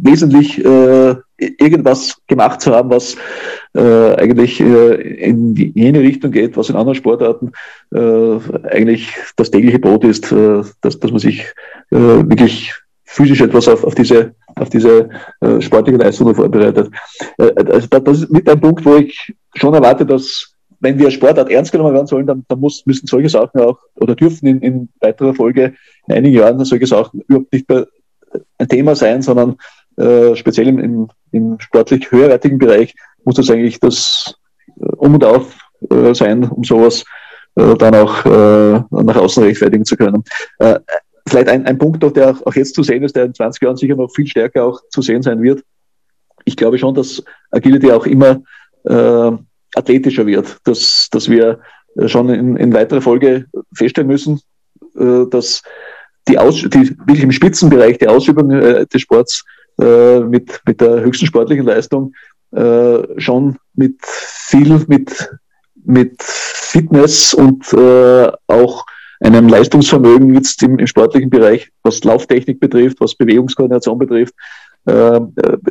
[0.03, 3.17] wesentlich äh, irgendwas gemacht zu haben, was
[3.73, 7.53] eigentlich in jene Richtung geht, was in anderen Sportarten
[7.89, 11.45] eigentlich das tägliche Brot ist, dass, dass man sich
[11.89, 12.73] wirklich
[13.05, 15.09] physisch etwas auf, auf diese, auf diese
[15.41, 16.89] äh, sportliche Leistung vorbereitet.
[17.37, 21.49] Äh, also das ist mit ein Punkt, wo ich schon erwarte, dass wenn wir Sportart
[21.49, 24.89] ernst genommen werden sollen, dann, dann muss, müssen solche Sachen auch oder dürfen in, in
[24.99, 25.75] weiterer Folge
[26.07, 27.87] in einigen Jahren solche Sachen überhaupt nicht mehr
[28.57, 29.57] ein Thema sein, sondern
[29.97, 34.35] äh, speziell im, im, im sportlich höherwertigen Bereich muss das eigentlich das
[34.79, 35.57] äh, Um und Auf
[35.89, 37.03] äh, sein, um sowas
[37.55, 40.23] äh, dann auch äh, nach außen rechtfertigen zu können.
[40.59, 40.79] Äh,
[41.28, 43.95] vielleicht ein, ein Punkt der auch jetzt zu sehen ist, der in 20 Jahren sicher
[43.95, 45.63] noch viel stärker auch zu sehen sein wird.
[46.45, 48.41] Ich glaube schon, dass Agility auch immer
[48.86, 49.32] äh,
[49.76, 51.59] athletischer wird, dass, dass wir
[52.07, 54.41] schon in, in weiterer Folge feststellen müssen,
[54.95, 55.61] äh, dass
[56.28, 59.43] die, Aus die wirklich im Spitzenbereich der Ausübung äh, des Sports
[59.80, 62.13] äh, mit, mit der höchsten sportlichen Leistung
[62.51, 65.30] äh, schon mit viel, mit,
[65.84, 68.86] mit Fitness und äh, auch
[69.22, 74.34] einem Leistungsvermögen jetzt im, im sportlichen Bereich, was Lauftechnik betrifft, was Bewegungskoordination betrifft,
[74.88, 75.22] äh, äh,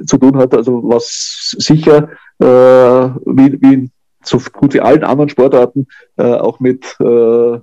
[0.07, 0.55] zu tun hat.
[0.55, 3.91] Also was sicher äh, wie, wie
[4.23, 5.87] so gut wie allen anderen Sportarten
[6.17, 7.59] äh, auch mit äh,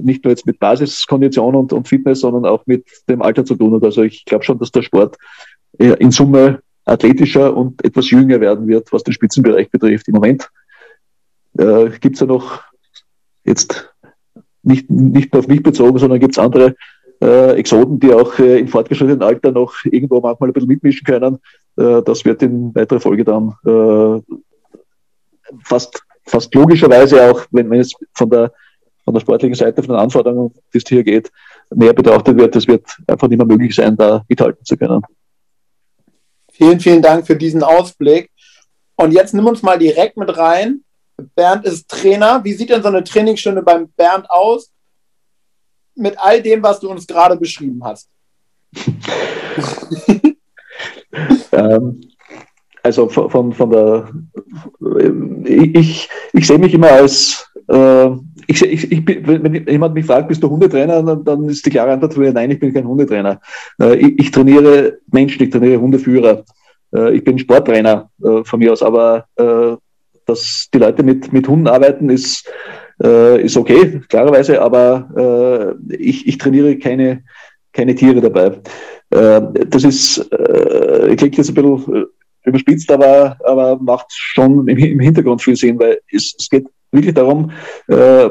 [0.00, 3.74] nicht nur jetzt mit Basiskondition und, und Fitness, sondern auch mit dem Alter zu tun
[3.74, 3.84] hat.
[3.84, 5.16] Also ich glaube schon, dass der Sport
[5.78, 10.08] äh, in Summe athletischer und etwas jünger werden wird, was den Spitzenbereich betrifft.
[10.08, 10.50] Im Moment
[11.58, 12.62] äh, gibt es ja noch
[13.44, 13.91] jetzt
[14.62, 16.74] nicht, nicht nur auf mich bezogen, sondern gibt es andere
[17.22, 21.38] äh, Exoten, die auch äh, im fortgeschrittenen Alter noch irgendwo manchmal ein bisschen mitmischen können.
[21.76, 24.20] Äh, das wird in weiterer Folge dann äh,
[25.62, 28.52] fast, fast logischerweise auch, wenn, wenn es von der,
[29.04, 31.30] von der sportlichen Seite, von den Anforderungen, die es hier geht,
[31.70, 32.56] näher betrachtet wird.
[32.56, 35.02] Es wird einfach nicht mehr möglich sein, da mithalten zu können.
[36.52, 38.30] Vielen, vielen Dank für diesen Ausblick.
[38.96, 40.82] Und jetzt nimm uns mal direkt mit rein.
[41.34, 42.42] Bernd ist Trainer.
[42.44, 44.70] Wie sieht denn so eine Trainingsstunde beim Bernd aus?
[45.94, 48.08] Mit all dem, was du uns gerade beschrieben hast.
[51.52, 52.00] ähm,
[52.82, 54.08] also von, von, der,
[55.44, 58.08] ich, ich sehe mich immer als, äh,
[58.48, 62.14] ich, ich, ich, wenn jemand mich fragt, bist du Hundetrainer, dann, ist die klare Antwort
[62.14, 63.40] für nein, ich bin kein Hundetrainer.
[63.80, 66.44] Äh, ich, ich, trainiere Menschen, ich trainiere Hundeführer.
[66.94, 69.26] Äh, ich bin Sporttrainer äh, von mir aus, aber
[70.26, 72.50] dass die Leute mit, mit Hunden arbeiten, ist,
[73.02, 77.24] äh, ist okay, klarerweise, aber ich, ich trainiere keine,
[77.72, 78.60] keine Tiere dabei.
[79.10, 82.06] das ist, äh, klingt jetzt ein bisschen
[82.44, 87.14] überspitzt, aber, aber macht schon im, im Hintergrund viel Sinn, weil es, es geht wirklich
[87.14, 87.50] darum,
[87.88, 88.30] äh,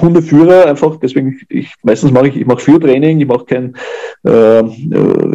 [0.00, 3.76] Hundeführer einfach, deswegen, ich meistens mache ich, ich mache Führtraining, ich mache kein,
[4.26, 4.62] äh, äh,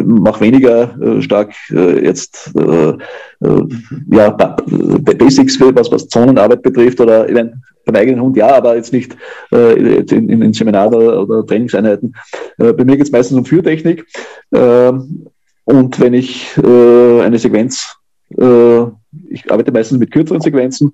[0.04, 3.64] mache weniger äh, stark äh, jetzt äh, äh,
[4.10, 7.36] ja, Basics, was, was Zonenarbeit betrifft oder ich
[7.86, 9.16] beim eigenen Hund ja, aber jetzt nicht
[9.52, 12.16] äh, in, in, in Seminaren oder, oder Trainingseinheiten.
[12.60, 14.06] Äh, bei mir geht es meistens um Führtechnik.
[14.52, 14.92] Äh,
[15.64, 17.98] und wenn ich äh, eine Sequenz
[18.38, 18.84] äh,
[19.30, 20.92] ich arbeite meistens mit kürzeren Sequenzen.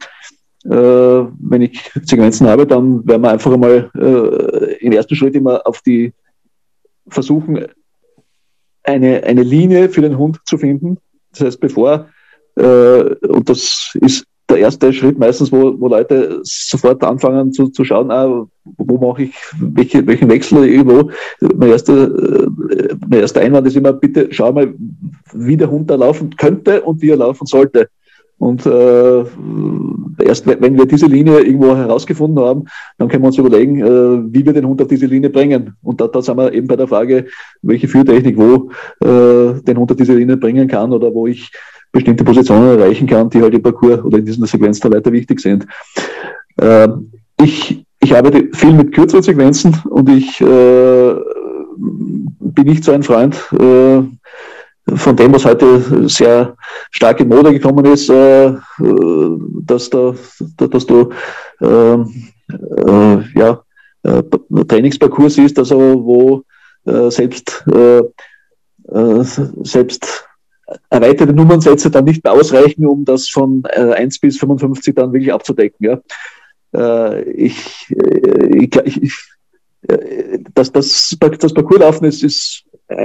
[0.70, 5.66] Äh, wenn ich Sequenzen habe, dann werden wir einfach einmal äh, im ersten Schritt immer
[5.66, 6.14] auf die
[7.08, 7.66] versuchen,
[8.84, 10.98] eine, eine Linie für den Hund zu finden.
[11.32, 12.08] Das heißt, bevor,
[12.56, 18.12] und das ist der erste Schritt meistens, wo, wo Leute sofort anfangen zu, zu schauen,
[18.12, 21.12] ah, wo mache ich welche, welchen Wechsel irgendwo.
[21.42, 22.10] Mein erster,
[23.10, 24.74] mein erster Einwand ist immer, bitte schau mal,
[25.34, 27.90] wie der Hund da laufen könnte und wie er laufen sollte.
[28.40, 29.24] Und äh,
[30.24, 32.66] erst wenn wir diese Linie irgendwo herausgefunden haben,
[32.98, 35.74] dann können wir uns überlegen, äh, wie wir den Hund auf diese Linie bringen.
[35.82, 37.26] Und da, da sind wir eben bei der Frage,
[37.64, 38.70] welche Führtechnik wo
[39.04, 41.52] äh, den Hund auf diese Linie bringen kann oder wo ich
[41.92, 45.40] bestimmte Positionen erreichen kann, die halt im Parcours oder in dieser Sequenz da weiter wichtig
[45.40, 45.66] sind.
[46.58, 46.90] Äh,
[47.42, 51.16] ich, ich arbeite viel mit kürzeren Sequenzen und ich äh,
[51.78, 54.04] bin nicht so ein Freund äh,
[54.96, 56.56] von dem, was heute sehr
[56.92, 58.54] stark in Mode gekommen ist, äh,
[59.64, 60.16] dass, da,
[60.56, 61.10] dass du
[61.62, 63.62] ähm, äh, ja,
[64.04, 64.24] äh,
[64.68, 66.44] Trainingsparcours ist, also wo
[67.10, 67.66] selbst,
[69.64, 70.26] selbst
[70.90, 75.34] erweiterte Nummernsätze dann nicht mehr ausreichen, um das von äh, 1 bis 55 dann wirklich
[75.34, 76.02] abzudecken.
[76.74, 77.18] Ja.
[77.26, 79.14] Ich, ich, ich,
[80.54, 82.64] das, das, das Parcourslaufen ist, ist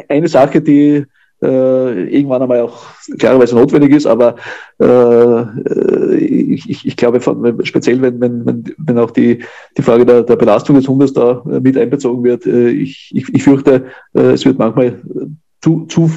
[0.08, 1.06] eine Sache, die
[1.42, 2.84] äh, irgendwann einmal auch
[3.18, 4.36] klarerweise notwendig ist, aber
[4.80, 9.40] äh, ich, ich glaube, von, speziell wenn, wenn, wenn, auch die,
[9.76, 13.42] die Frage der, der Belastung des Hundes da mit einbezogen wird, äh, ich, ich, ich
[13.42, 15.00] fürchte, äh, es wird manchmal
[15.60, 16.10] zu, zu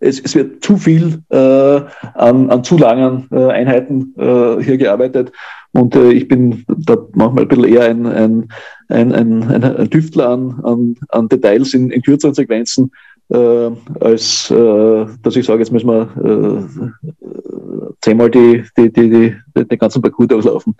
[0.00, 5.30] es, es wird zu viel äh, an, an zu langen äh, Einheiten äh, hier gearbeitet.
[5.72, 8.48] Und äh, ich bin da manchmal ein bisschen eher ein, ein,
[8.88, 12.90] ein, ein, ein Tüftler an, an, an Details in, in kürzeren Sequenzen,
[13.30, 13.70] äh,
[14.00, 19.78] als äh, dass ich sage, jetzt müssen wir äh, zehnmal die, die, die, die, den
[19.78, 20.74] ganzen Parcours auslaufen.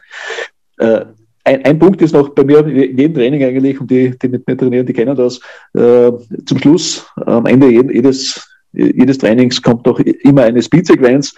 [0.78, 1.04] äh,
[1.42, 4.46] ein, ein, Punkt ist noch bei mir in jedem Training eigentlich, und die, die mit
[4.46, 5.40] mir trainieren, die kennen das,
[5.74, 6.12] äh,
[6.44, 11.34] zum Schluss, am Ende jedes, jedes Trainings kommt doch immer eine Speed-Sequenz.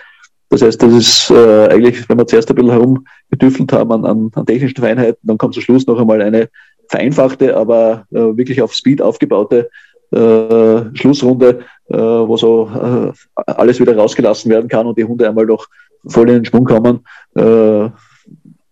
[0.49, 4.31] Das heißt, das ist äh, eigentlich, wenn wir zuerst ein bisschen herumgetüffelt haben an, an,
[4.35, 6.51] an technischen Feinheiten, dann kommt zum Schluss noch einmal eine
[6.89, 9.71] vereinfachte, aber äh, wirklich auf Speed aufgebaute
[10.13, 13.13] äh, Schlussrunde, äh, wo so äh,
[13.47, 15.67] alles wieder rausgelassen werden kann und die Hunde einmal noch
[16.07, 17.05] voll in den Schwung kommen.
[17.35, 17.91] Äh,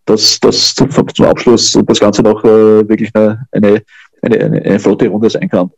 [0.04, 0.90] dass das zum,
[1.26, 3.82] Abschluss und das Ganze noch äh, wirklich eine, eine,
[4.22, 5.70] eine, eine flotte Runde sein kann.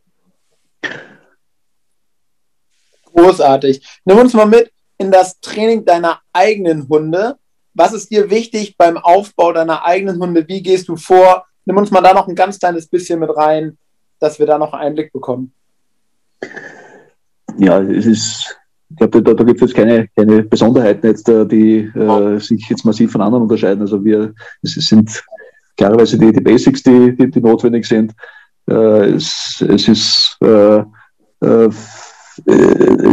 [3.13, 4.01] Großartig.
[4.05, 7.35] Nimm uns mal mit in das Training deiner eigenen Hunde.
[7.75, 10.47] Was ist dir wichtig beim Aufbau deiner eigenen Hunde?
[10.47, 11.45] Wie gehst du vor?
[11.65, 13.77] Nimm uns mal da noch ein ganz kleines bisschen mit rein,
[14.23, 15.51] dass wir da noch einen Einblick bekommen.
[17.57, 18.57] Ja, es ist
[18.89, 22.69] ich glaube, da, da gibt es jetzt keine, keine Besonderheiten, jetzt, äh, die äh, sich
[22.69, 23.81] jetzt massiv von anderen unterscheiden.
[23.81, 25.23] Also wir, es sind
[25.75, 28.13] klarerweise die, die Basics, die, die, die notwendig sind.
[28.69, 30.83] Äh, es, es ist, äh,
[31.43, 31.69] äh,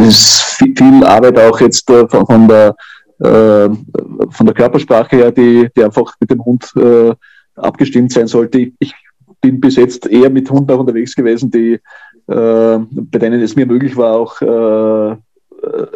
[0.06, 2.74] ist viel Arbeit auch jetzt äh, von, der
[3.22, 6.72] von der Körpersprache her, die, die einfach mit dem Hund
[7.54, 8.72] abgestimmt sein sollte.
[8.78, 8.94] Ich
[9.40, 13.66] bin bis jetzt eher mit Hunden auch unterwegs gewesen, die, äh, bei denen es mir
[13.66, 15.86] möglich war, auch äh, äh,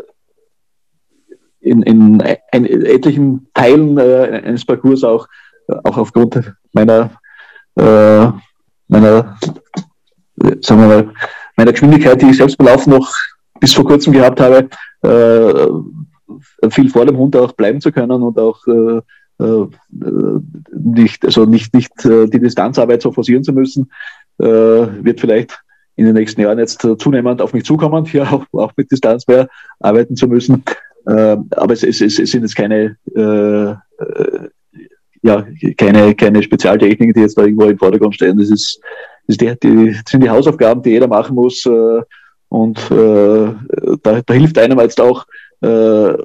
[1.61, 2.21] in, in,
[2.53, 5.27] in, etlichen Teilen äh, eines Parcours auch,
[5.85, 7.11] auch aufgrund meiner,
[7.77, 8.27] äh,
[8.89, 9.39] meiner,
[10.61, 11.13] sagen wir mal,
[11.57, 13.11] meiner Geschwindigkeit, die ich selbst belaufen noch
[13.61, 14.69] bis vor kurzem gehabt habe,
[15.03, 19.03] äh, viel vor dem Hund auch bleiben zu können und auch äh, äh
[19.39, 23.91] nicht, also nicht, nicht die Distanzarbeit so forcieren zu müssen,
[24.39, 25.59] wird vielleicht
[25.97, 29.27] in den nächsten Jahren jetzt äh, zunehmend auf mich zukommen, hier auch, auch mit Distanz
[29.27, 29.49] mehr
[29.81, 30.65] arbeiten zu müssen.
[31.07, 34.49] Äh, aber es, es, es, sind jetzt keine, äh, äh,
[35.23, 38.39] ja, keine, keine Spezialtechniken, die jetzt da irgendwo im Vordergrund stehen.
[38.39, 38.81] Das, ist,
[39.27, 41.65] das, ist die, die, sind die Hausaufgaben, die jeder machen muss.
[41.67, 42.03] Äh,
[42.49, 43.53] und äh,
[44.03, 45.25] da, da hilft einem jetzt auch
[45.65, 46.17] äh,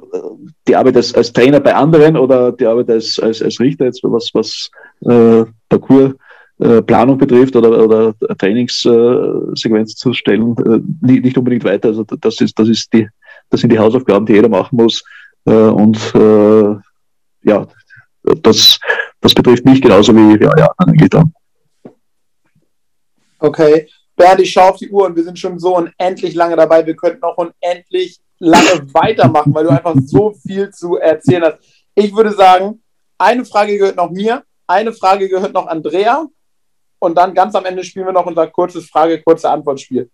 [0.66, 4.02] die Arbeit als, als Trainer bei anderen oder die Arbeit als, als, als Richter, jetzt
[4.02, 4.70] was, was
[5.02, 6.14] äh, Parcours
[6.58, 11.88] äh, Planung betrifft oder, oder Trainingssequenz zu stellen, äh, nicht unbedingt weiter.
[11.88, 13.08] Also das ist, das ist die,
[13.48, 15.02] das sind die Hausaufgaben, die jeder machen muss.
[15.46, 15.98] Äh, und
[17.42, 17.66] ja,
[18.42, 18.78] das,
[19.22, 21.32] das betrifft mich genauso wie ja, ja, eigentlich dann.
[23.38, 23.88] Okay.
[24.14, 26.84] Bernd, ich schaue auf die Uhr und wir sind schon so unendlich lange dabei.
[26.84, 31.58] Wir könnten auch unendlich lange weitermachen, weil du einfach so viel zu erzählen hast.
[31.94, 32.82] Ich würde sagen,
[33.18, 36.26] eine Frage gehört noch mir, eine Frage gehört noch Andrea
[36.98, 40.10] und dann ganz am Ende spielen wir noch unser kurzes Frage, kurze Antwortspiel.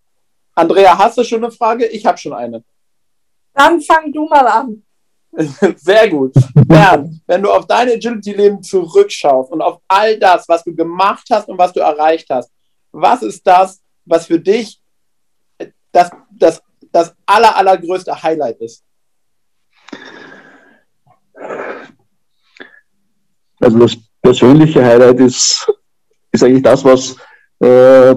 [0.55, 1.87] Andrea, hast du schon eine Frage?
[1.87, 2.65] Ich habe schon eine.
[3.55, 4.83] Dann fang du mal an.
[5.77, 6.33] Sehr gut.
[6.55, 11.49] Bernd, wenn du auf dein Agility-Leben zurückschaust und auf all das, was du gemacht hast
[11.49, 12.51] und was du erreicht hast,
[12.91, 14.81] was ist das, was für dich
[15.93, 16.63] das, das,
[16.93, 18.85] das aller, allergrößte Highlight ist?
[23.61, 25.67] Also das persönliche Highlight ist
[26.37, 27.17] ist eigentlich das, was,
[27.61, 28.15] äh,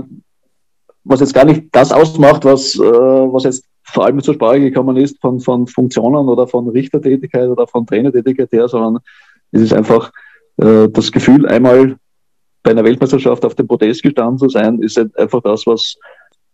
[1.03, 4.97] was jetzt gar nicht das ausmacht, was, äh, was jetzt vor allem zur Sprache gekommen
[4.97, 9.01] ist von, von Funktionen oder von Richtertätigkeit oder von Trainertätigkeit her, sondern
[9.51, 10.11] es ist einfach
[10.57, 11.97] äh, das Gefühl, einmal
[12.61, 15.95] bei einer Weltmeisterschaft auf dem Podest gestanden zu sein, ist einfach das, was,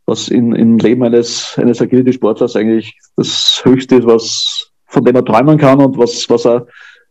[0.05, 5.25] was in, im Leben eines, eines Agility-Sportlers eigentlich das Höchste ist, was, von dem er
[5.25, 6.67] träumen kann und was, was er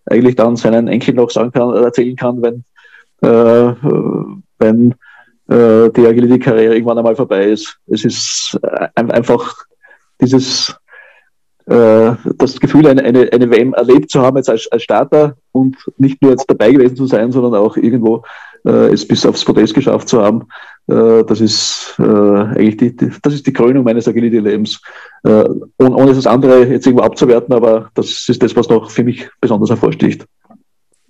[0.06, 2.64] eigentlich dann seinen Enkeln noch sagen kann, erzählen kann, wenn,
[3.22, 3.74] äh,
[4.58, 4.92] wenn
[5.48, 7.78] äh, die Agility-Karriere irgendwann einmal vorbei ist.
[7.86, 8.58] Es ist
[8.94, 9.54] einfach
[10.20, 10.74] dieses
[11.66, 15.76] äh, das Gefühl, eine, eine, eine WM erlebt zu haben jetzt als, als Starter und
[15.96, 18.22] nicht nur jetzt dabei gewesen zu sein, sondern auch irgendwo
[18.66, 20.48] äh, es bis aufs Podest geschafft zu haben.
[20.86, 24.80] Äh, das ist äh, eigentlich die, die, das ist die Krönung meines Agility-Lebens.
[25.22, 25.44] Äh,
[25.78, 29.28] ohne, ohne das andere jetzt irgendwo abzuwerten, aber das ist das, was noch für mich
[29.40, 30.26] besonders hervorsticht.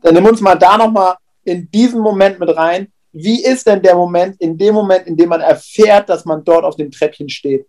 [0.03, 2.89] Dann nimm uns mal da nochmal in diesen Moment mit rein.
[3.13, 6.65] Wie ist denn der Moment, in dem Moment, in dem man erfährt, dass man dort
[6.65, 7.67] auf dem Treppchen steht?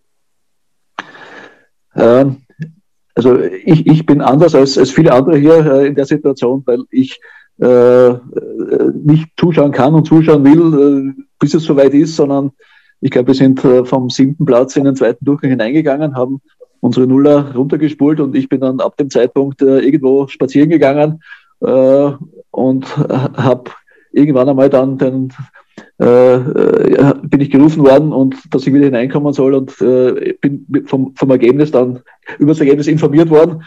[1.96, 2.42] Ähm,
[3.14, 6.84] also ich, ich bin anders als, als viele andere hier äh, in der Situation, weil
[6.90, 7.20] ich
[7.60, 8.14] äh,
[9.04, 12.52] nicht zuschauen kann und zuschauen will, äh, bis es soweit ist, sondern
[13.02, 16.42] ich glaube, wir sind äh, vom siebten Platz in den zweiten Durchgang hineingegangen, haben
[16.80, 21.22] unsere Nuller runtergespult und ich bin dann ab dem Zeitpunkt äh, irgendwo spazieren gegangen
[21.62, 22.12] äh,
[22.52, 23.72] und habe
[24.12, 25.34] irgendwann einmal dann den,
[26.00, 30.66] äh, äh, bin ich gerufen worden und dass ich wieder hineinkommen soll und äh, bin
[30.86, 32.02] vom, vom Ergebnis dann
[32.38, 33.64] über das Ergebnis informiert worden.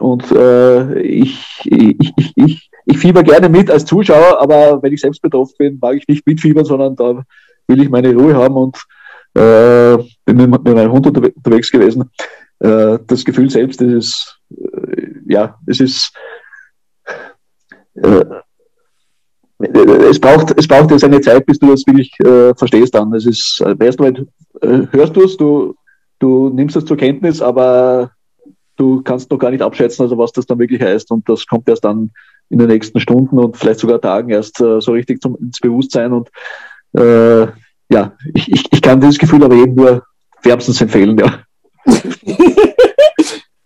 [0.00, 5.22] Und äh, ich, ich, ich, ich, fieber gerne mit als Zuschauer, aber wenn ich selbst
[5.22, 7.22] betroffen bin, mag ich nicht mitfiebern, sondern da
[7.66, 8.76] will ich meine Ruhe haben und
[9.34, 12.10] äh, bin mit, meinem Hund unterwegs gewesen.
[12.60, 16.12] Äh, das Gefühl selbst, das ist, äh, ja, es ist,
[17.94, 18.24] äh,
[20.10, 23.12] es braucht, es braucht jetzt eine Zeit, bis du das wirklich äh, verstehst dann.
[23.12, 24.26] Es ist, äh, erst einmal
[24.62, 25.74] äh, hörst du es, du,
[26.20, 28.12] du nimmst es zur Kenntnis, aber
[28.76, 31.10] du kannst noch gar nicht abschätzen, also was das dann wirklich heißt.
[31.10, 32.12] Und das kommt erst dann
[32.50, 36.12] in den nächsten Stunden und vielleicht sogar Tagen erst äh, so richtig zum, ins Bewusstsein.
[36.12, 36.30] Und
[36.98, 37.46] äh,
[37.90, 40.04] ja, ich, ich, ich kann dieses Gefühl aber eben nur
[40.42, 41.40] wärmstens empfehlen, ja.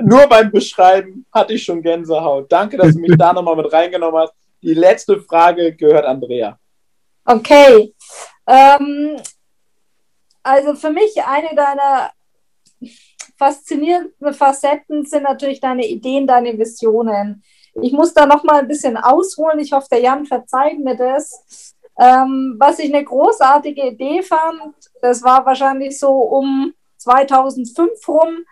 [0.01, 2.51] nur beim Beschreiben hatte ich schon Gänsehaut.
[2.51, 4.35] Danke, dass du mich da nochmal mit reingenommen hast.
[4.63, 6.59] Die letzte Frage gehört Andrea.
[7.25, 7.95] Okay.
[8.47, 9.17] Ähm,
[10.43, 12.11] also für mich eine deiner
[13.37, 17.43] faszinierenden Facetten sind natürlich deine Ideen, deine Visionen.
[17.81, 19.59] Ich muss da noch mal ein bisschen ausholen.
[19.59, 21.75] Ich hoffe, der Jan verzeiht mir das.
[21.99, 28.45] Ähm, was ich eine großartige Idee fand, das war wahrscheinlich so um 2005 rum,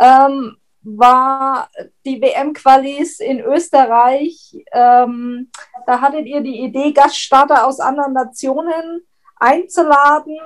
[0.00, 1.70] ähm, war
[2.04, 4.64] die WM-Qualis in Österreich.
[4.72, 5.50] Ähm,
[5.86, 9.06] da hattet ihr die Idee, Gaststarter aus anderen Nationen
[9.36, 10.38] einzuladen,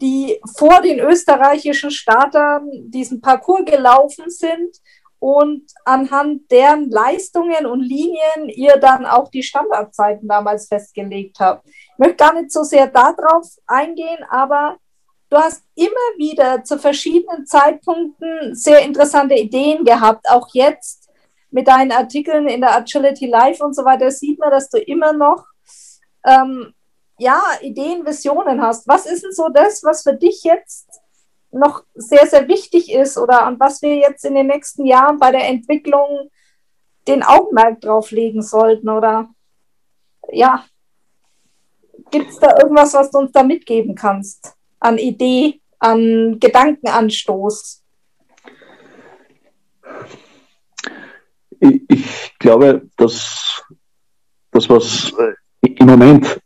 [0.00, 4.76] die vor den österreichischen Startern diesen Parcours gelaufen sind
[5.20, 11.68] und anhand deren Leistungen und Linien ihr dann auch die Standardzeiten damals festgelegt habt.
[11.68, 14.78] Ich möchte gar nicht so sehr darauf eingehen, aber
[15.28, 20.28] du hast immer wieder zu verschiedenen Zeitpunkten sehr interessante Ideen gehabt.
[20.30, 21.10] Auch jetzt
[21.50, 25.12] mit deinen Artikeln in der Agility Live und so weiter sieht man, dass du immer
[25.12, 25.44] noch
[26.24, 26.72] ähm,
[27.18, 28.88] ja, Ideen, Visionen hast.
[28.88, 30.88] Was ist denn so das, was für dich jetzt
[31.52, 35.30] noch sehr, sehr wichtig ist oder an was wir jetzt in den nächsten Jahren bei
[35.30, 36.30] der Entwicklung
[37.08, 38.88] den Augenmerk drauf legen sollten?
[38.88, 39.28] Oder
[40.30, 40.64] ja,
[42.10, 44.54] gibt es da irgendwas, was du uns da mitgeben kannst?
[44.80, 47.84] an Idee, an Gedankenanstoß?
[51.60, 53.62] Ich, glaube, dass
[54.50, 55.12] das, was
[55.60, 56.40] im Moment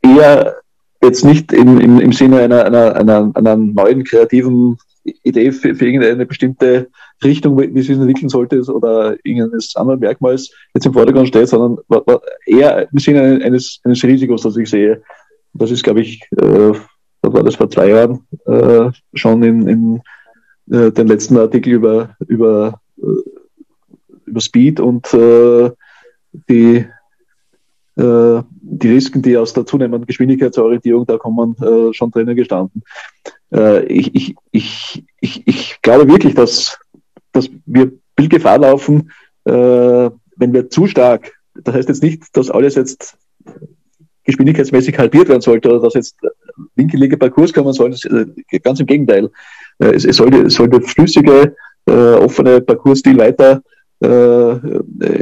[0.00, 0.62] eher
[1.06, 4.76] jetzt nicht im, im, im Sinne einer, einer, einer, einer neuen kreativen
[5.22, 6.88] Idee für, für irgendeine bestimmte
[7.24, 11.78] Richtung, wie sich entwickeln sollte oder irgendeines anderen Merkmals jetzt im Vordergrund steht, sondern
[12.44, 15.02] eher im Sinne eines, eines Risikos, das ich sehe.
[15.54, 16.72] Das ist, glaube ich, äh,
[17.22, 20.02] da war das vor zwei Jahren äh, schon in, in
[20.70, 25.70] äh, den letzten Artikel über, über, äh, über Speed und äh,
[26.48, 26.86] die,
[27.96, 32.82] äh, die Risiken, die aus der zunehmenden Geschwindigkeitsorientierung da kommen, äh, schon drinnen gestanden.
[33.88, 36.78] ich, ich, ich, ich, ich glaube wirklich, dass,
[37.32, 39.12] dass wir Bildgefahr laufen,
[39.44, 43.16] wenn wir zu stark, das heißt jetzt nicht, dass alles jetzt
[44.26, 46.16] geschwindigkeitsmäßig halbiert werden sollte oder dass jetzt
[46.74, 47.94] winkelige Parcours kommen sollen.
[48.50, 49.30] Äh, ganz im Gegenteil.
[49.78, 51.54] Äh, es, es, sollte, es sollte flüssige,
[51.86, 53.62] äh, offene Parcoursstil weiter
[54.02, 54.52] äh,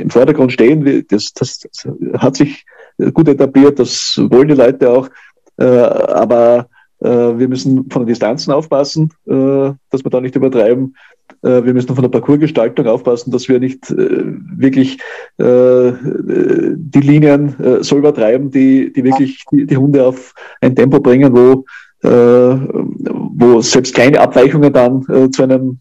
[0.00, 1.06] im Vordergrund stehen.
[1.08, 2.64] Das, das, das, hat sich
[3.12, 5.08] gut etabliert, das wollen die Leute auch.
[5.56, 6.68] Äh, aber
[7.00, 10.94] äh, wir müssen von den Distanzen aufpassen, äh, dass wir da nicht übertreiben.
[11.42, 14.24] Äh, wir müssen von der Parcoursgestaltung aufpassen, dass wir nicht äh,
[14.56, 14.98] wirklich
[15.38, 21.34] äh, die Linien so übertreiben, die, die wirklich die, die Hunde auf ein Tempo bringen,
[21.34, 21.64] wo,
[22.02, 25.78] wo selbst kleine Abweichungen dann zu einem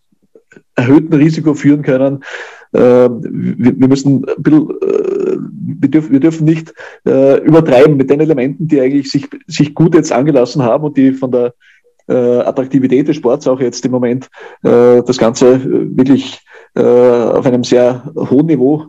[0.76, 2.24] erhöhten Risiko führen können.
[2.74, 5.38] Äh, wir, müssen ein bisschen, äh,
[5.80, 6.74] wir, dürfen, wir dürfen nicht
[7.06, 11.12] äh, übertreiben mit den Elementen, die eigentlich sich, sich gut jetzt angelassen haben und die
[11.12, 11.54] von der
[12.08, 14.30] äh, Attraktivität des Sports auch jetzt im Moment
[14.62, 15.62] das Ganze
[15.98, 16.42] wirklich
[16.76, 18.84] auf einem sehr hohen Niveau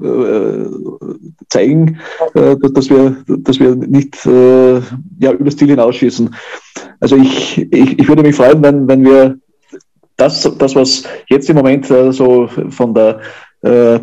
[1.51, 1.99] zeigen,
[2.33, 6.35] dass, wir, dass wir nicht ja, übers Ziel hinausschießen.
[7.01, 9.37] Also ich, ich, ich würde mich freuen, wenn, wenn wir
[10.17, 13.21] das, das, was jetzt im Moment so von der,
[13.65, 14.01] äh,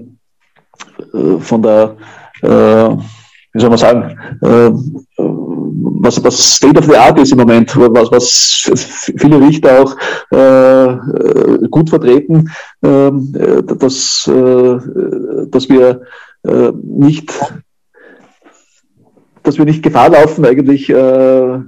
[1.40, 1.96] von der
[2.42, 2.98] äh,
[3.54, 4.72] wie soll man sagen, äh,
[5.18, 9.96] was, was State of the Art ist im Moment, was, was viele Richter auch
[10.32, 12.50] äh, gut vertreten,
[12.82, 14.80] ähm, äh, dass, äh,
[15.50, 16.02] dass wir
[16.44, 17.32] äh, nicht
[19.44, 21.60] dass wir nicht Gefahr laufen, eigentlich äh,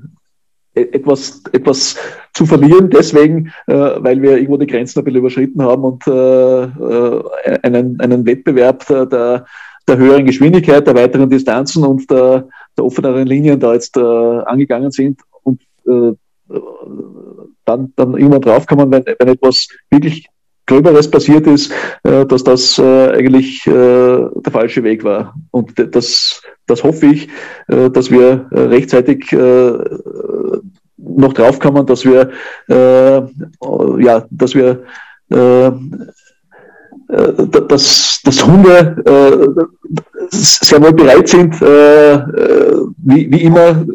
[0.75, 1.95] etwas, etwas
[2.33, 6.63] zu verlieren, deswegen, äh, weil wir irgendwo die Grenzen ein bisschen überschritten haben und äh,
[6.63, 9.45] äh einen, einen Wettbewerb der, der
[9.87, 14.91] der höheren Geschwindigkeit, der weiteren Distanzen und der, der offeneren Linien da jetzt äh, angegangen
[14.91, 16.13] sind und äh,
[17.65, 20.27] dann, dann irgendwann draufkommen, wenn, wenn etwas wirklich
[20.65, 21.73] Gröberes passiert ist,
[22.03, 25.35] äh, dass das äh, eigentlich äh, der falsche Weg war.
[25.51, 27.27] Und das, das hoffe ich,
[27.67, 29.73] äh, dass wir äh, rechtzeitig äh,
[31.15, 32.29] noch draufkommen, dass wir,
[32.67, 34.83] ja, dass wir
[37.13, 37.33] äh,
[37.67, 42.19] dass, dass Hunde äh, sehr wohl bereit sind, äh,
[42.97, 43.85] wie, wie immer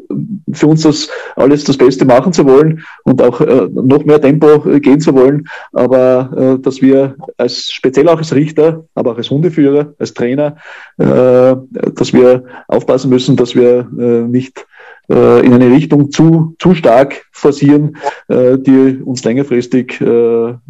[0.52, 3.40] für uns das alles das Beste machen zu wollen und auch
[3.70, 9.12] noch mehr Tempo gehen zu wollen, aber dass wir als speziell auch als Richter, aber
[9.12, 10.56] auch als Hundeführer, als Trainer,
[10.96, 14.66] dass wir aufpassen müssen, dass wir nicht
[15.08, 17.96] in eine Richtung zu, zu stark forcieren,
[18.28, 20.60] die uns längerfristig ja,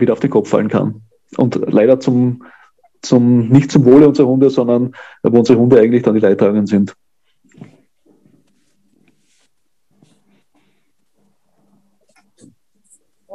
[0.00, 1.02] wieder auf den Kopf fallen kann
[1.36, 2.44] und leider zum,
[3.02, 6.94] zum, nicht zum Wohle unserer Hunde, sondern wo unsere Hunde eigentlich dann die Leidtragenden sind.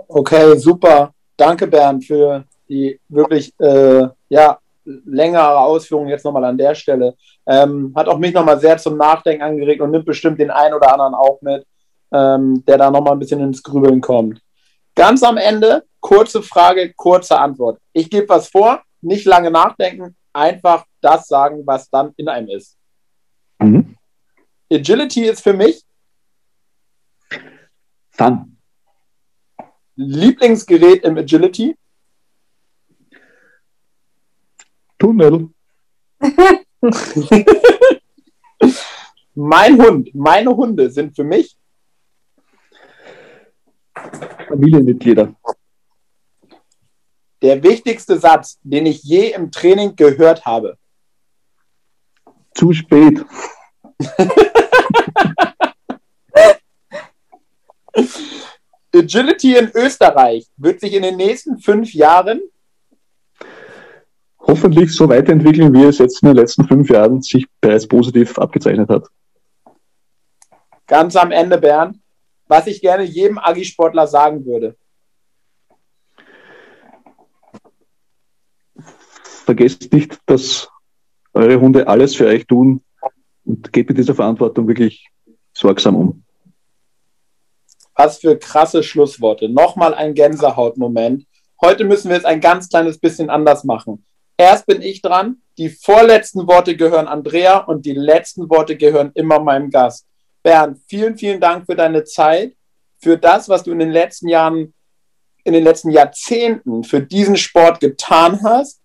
[0.08, 1.14] Okay, super.
[1.36, 7.16] Danke, Bernd, für die wirklich äh, ja, längere Ausführungen jetzt nochmal an der Stelle.
[7.48, 10.94] Ähm, hat auch mich nochmal sehr zum Nachdenken angeregt und nimmt bestimmt den einen oder
[10.94, 11.66] anderen auch mit,
[12.12, 14.40] ähm, der da nochmal ein bisschen ins Grübeln kommt.
[14.96, 17.82] Ganz am Ende Kurze Frage, kurze Antwort.
[17.92, 22.78] Ich gebe was vor, nicht lange nachdenken, einfach das sagen, was dann in einem ist.
[23.58, 23.98] Mhm.
[24.72, 25.82] Agility ist für mich
[28.12, 28.56] Fun.
[29.96, 31.76] Lieblingsgerät im Agility?
[35.06, 35.50] Tunnel.
[39.36, 41.56] mein Hund, meine Hunde sind für mich
[44.48, 45.36] Familienmitglieder
[47.44, 50.80] der wichtigste Satz, den ich je im Training gehört habe?
[52.56, 53.24] Zu spät.
[58.96, 62.42] Agility in Österreich wird sich in den nächsten fünf Jahren
[64.48, 68.90] hoffentlich so weiterentwickeln, wie es jetzt in den letzten fünf Jahren sich bereits positiv abgezeichnet
[68.90, 69.08] hat.
[70.88, 71.98] Ganz am Ende, Bernd,
[72.48, 74.76] was ich gerne jedem Agi-Sportler sagen würde.
[79.46, 80.68] vergesst nicht, dass
[81.34, 82.82] eure Hunde alles für euch tun
[83.46, 85.08] und geht mit dieser Verantwortung wirklich
[85.54, 86.24] sorgsam um.
[87.96, 89.48] Was für krasse Schlussworte.
[89.48, 91.26] Nochmal ein Gänsehautmoment.
[91.62, 94.04] Heute müssen wir es ein ganz kleines bisschen anders machen.
[94.38, 99.40] Erst bin ich dran, die vorletzten Worte gehören Andrea und die letzten Worte gehören immer
[99.40, 100.06] meinem Gast.
[100.44, 102.54] Bernd, vielen, vielen Dank für deine Zeit,
[103.02, 104.74] für das, was du in den letzten Jahren,
[105.44, 108.82] in den letzten Jahrzehnten für diesen Sport getan hast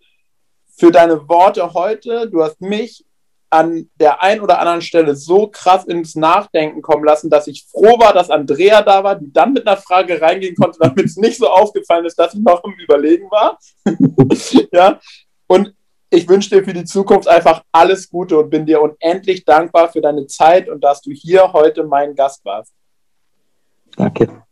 [0.81, 2.29] für deine Worte heute.
[2.31, 3.05] Du hast mich
[3.51, 7.99] an der einen oder anderen Stelle so krass ins Nachdenken kommen lassen, dass ich froh
[7.99, 11.37] war, dass Andrea da war, die dann mit einer Frage reingehen konnte, damit es nicht
[11.37, 13.59] so aufgefallen ist, dass ich noch im Überlegen war.
[14.73, 15.01] ja.
[15.51, 15.75] Und
[16.11, 20.01] ich wünsche dir für die Zukunft einfach alles Gute und bin dir unendlich dankbar für
[20.01, 22.73] deine Zeit und dass du hier heute mein Gast warst.
[23.97, 24.45] Danke.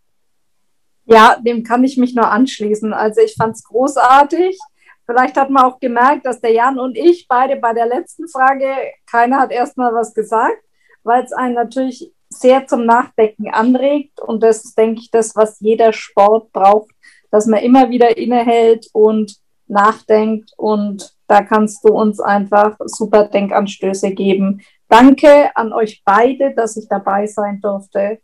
[1.05, 2.92] Ja, dem kann ich mich nur anschließen.
[2.92, 4.59] Also ich fand es großartig.
[5.07, 8.74] Vielleicht hat man auch gemerkt, dass der Jan und ich beide bei der letzten Frage,
[9.07, 10.64] keiner hat erstmal was gesagt,
[11.05, 14.20] weil es einen natürlich sehr zum Nachdenken anregt.
[14.20, 16.90] Und das ist, denke ich, das, was jeder Sport braucht,
[17.30, 19.38] dass man immer wieder innehält und
[19.70, 20.52] nachdenkt.
[20.56, 24.60] Und da kannst du uns einfach super Denkanstöße geben.
[24.88, 28.18] Danke an euch beide, dass ich dabei sein durfte.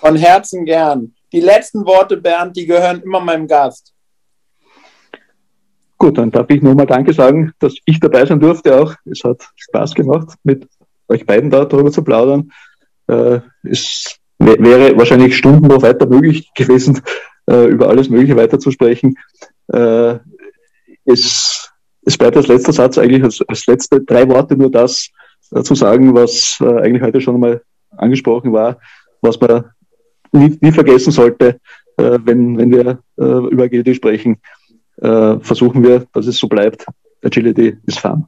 [0.00, 1.14] Von Herzen gern.
[1.32, 3.92] Die letzten Worte, Bernd, die gehören immer meinem Gast.
[5.98, 8.94] Gut, dann darf ich nochmal Danke sagen, dass ich dabei sein durfte auch.
[9.04, 10.68] Es hat Spaß gemacht, mit
[11.08, 12.52] euch beiden da darüber zu plaudern.
[13.06, 17.00] Äh, es wäre wahrscheinlich Stunden noch weiter möglich gewesen,
[17.46, 19.16] äh, über alles Mögliche weiterzusprechen.
[19.68, 20.18] Äh,
[21.04, 21.70] es,
[22.02, 25.10] es bleibt als letzter Satz eigentlich als, als letzte drei Worte nur das
[25.52, 27.62] äh, zu sagen, was äh, eigentlich heute schon mal
[27.96, 28.78] angesprochen war,
[29.20, 29.64] was man
[30.32, 31.60] nie, nie vergessen sollte,
[31.96, 34.40] äh, wenn, wenn wir über Agility sprechen
[35.00, 36.86] äh, versuchen wir, dass es so bleibt.
[37.22, 38.26] Agility ist fun.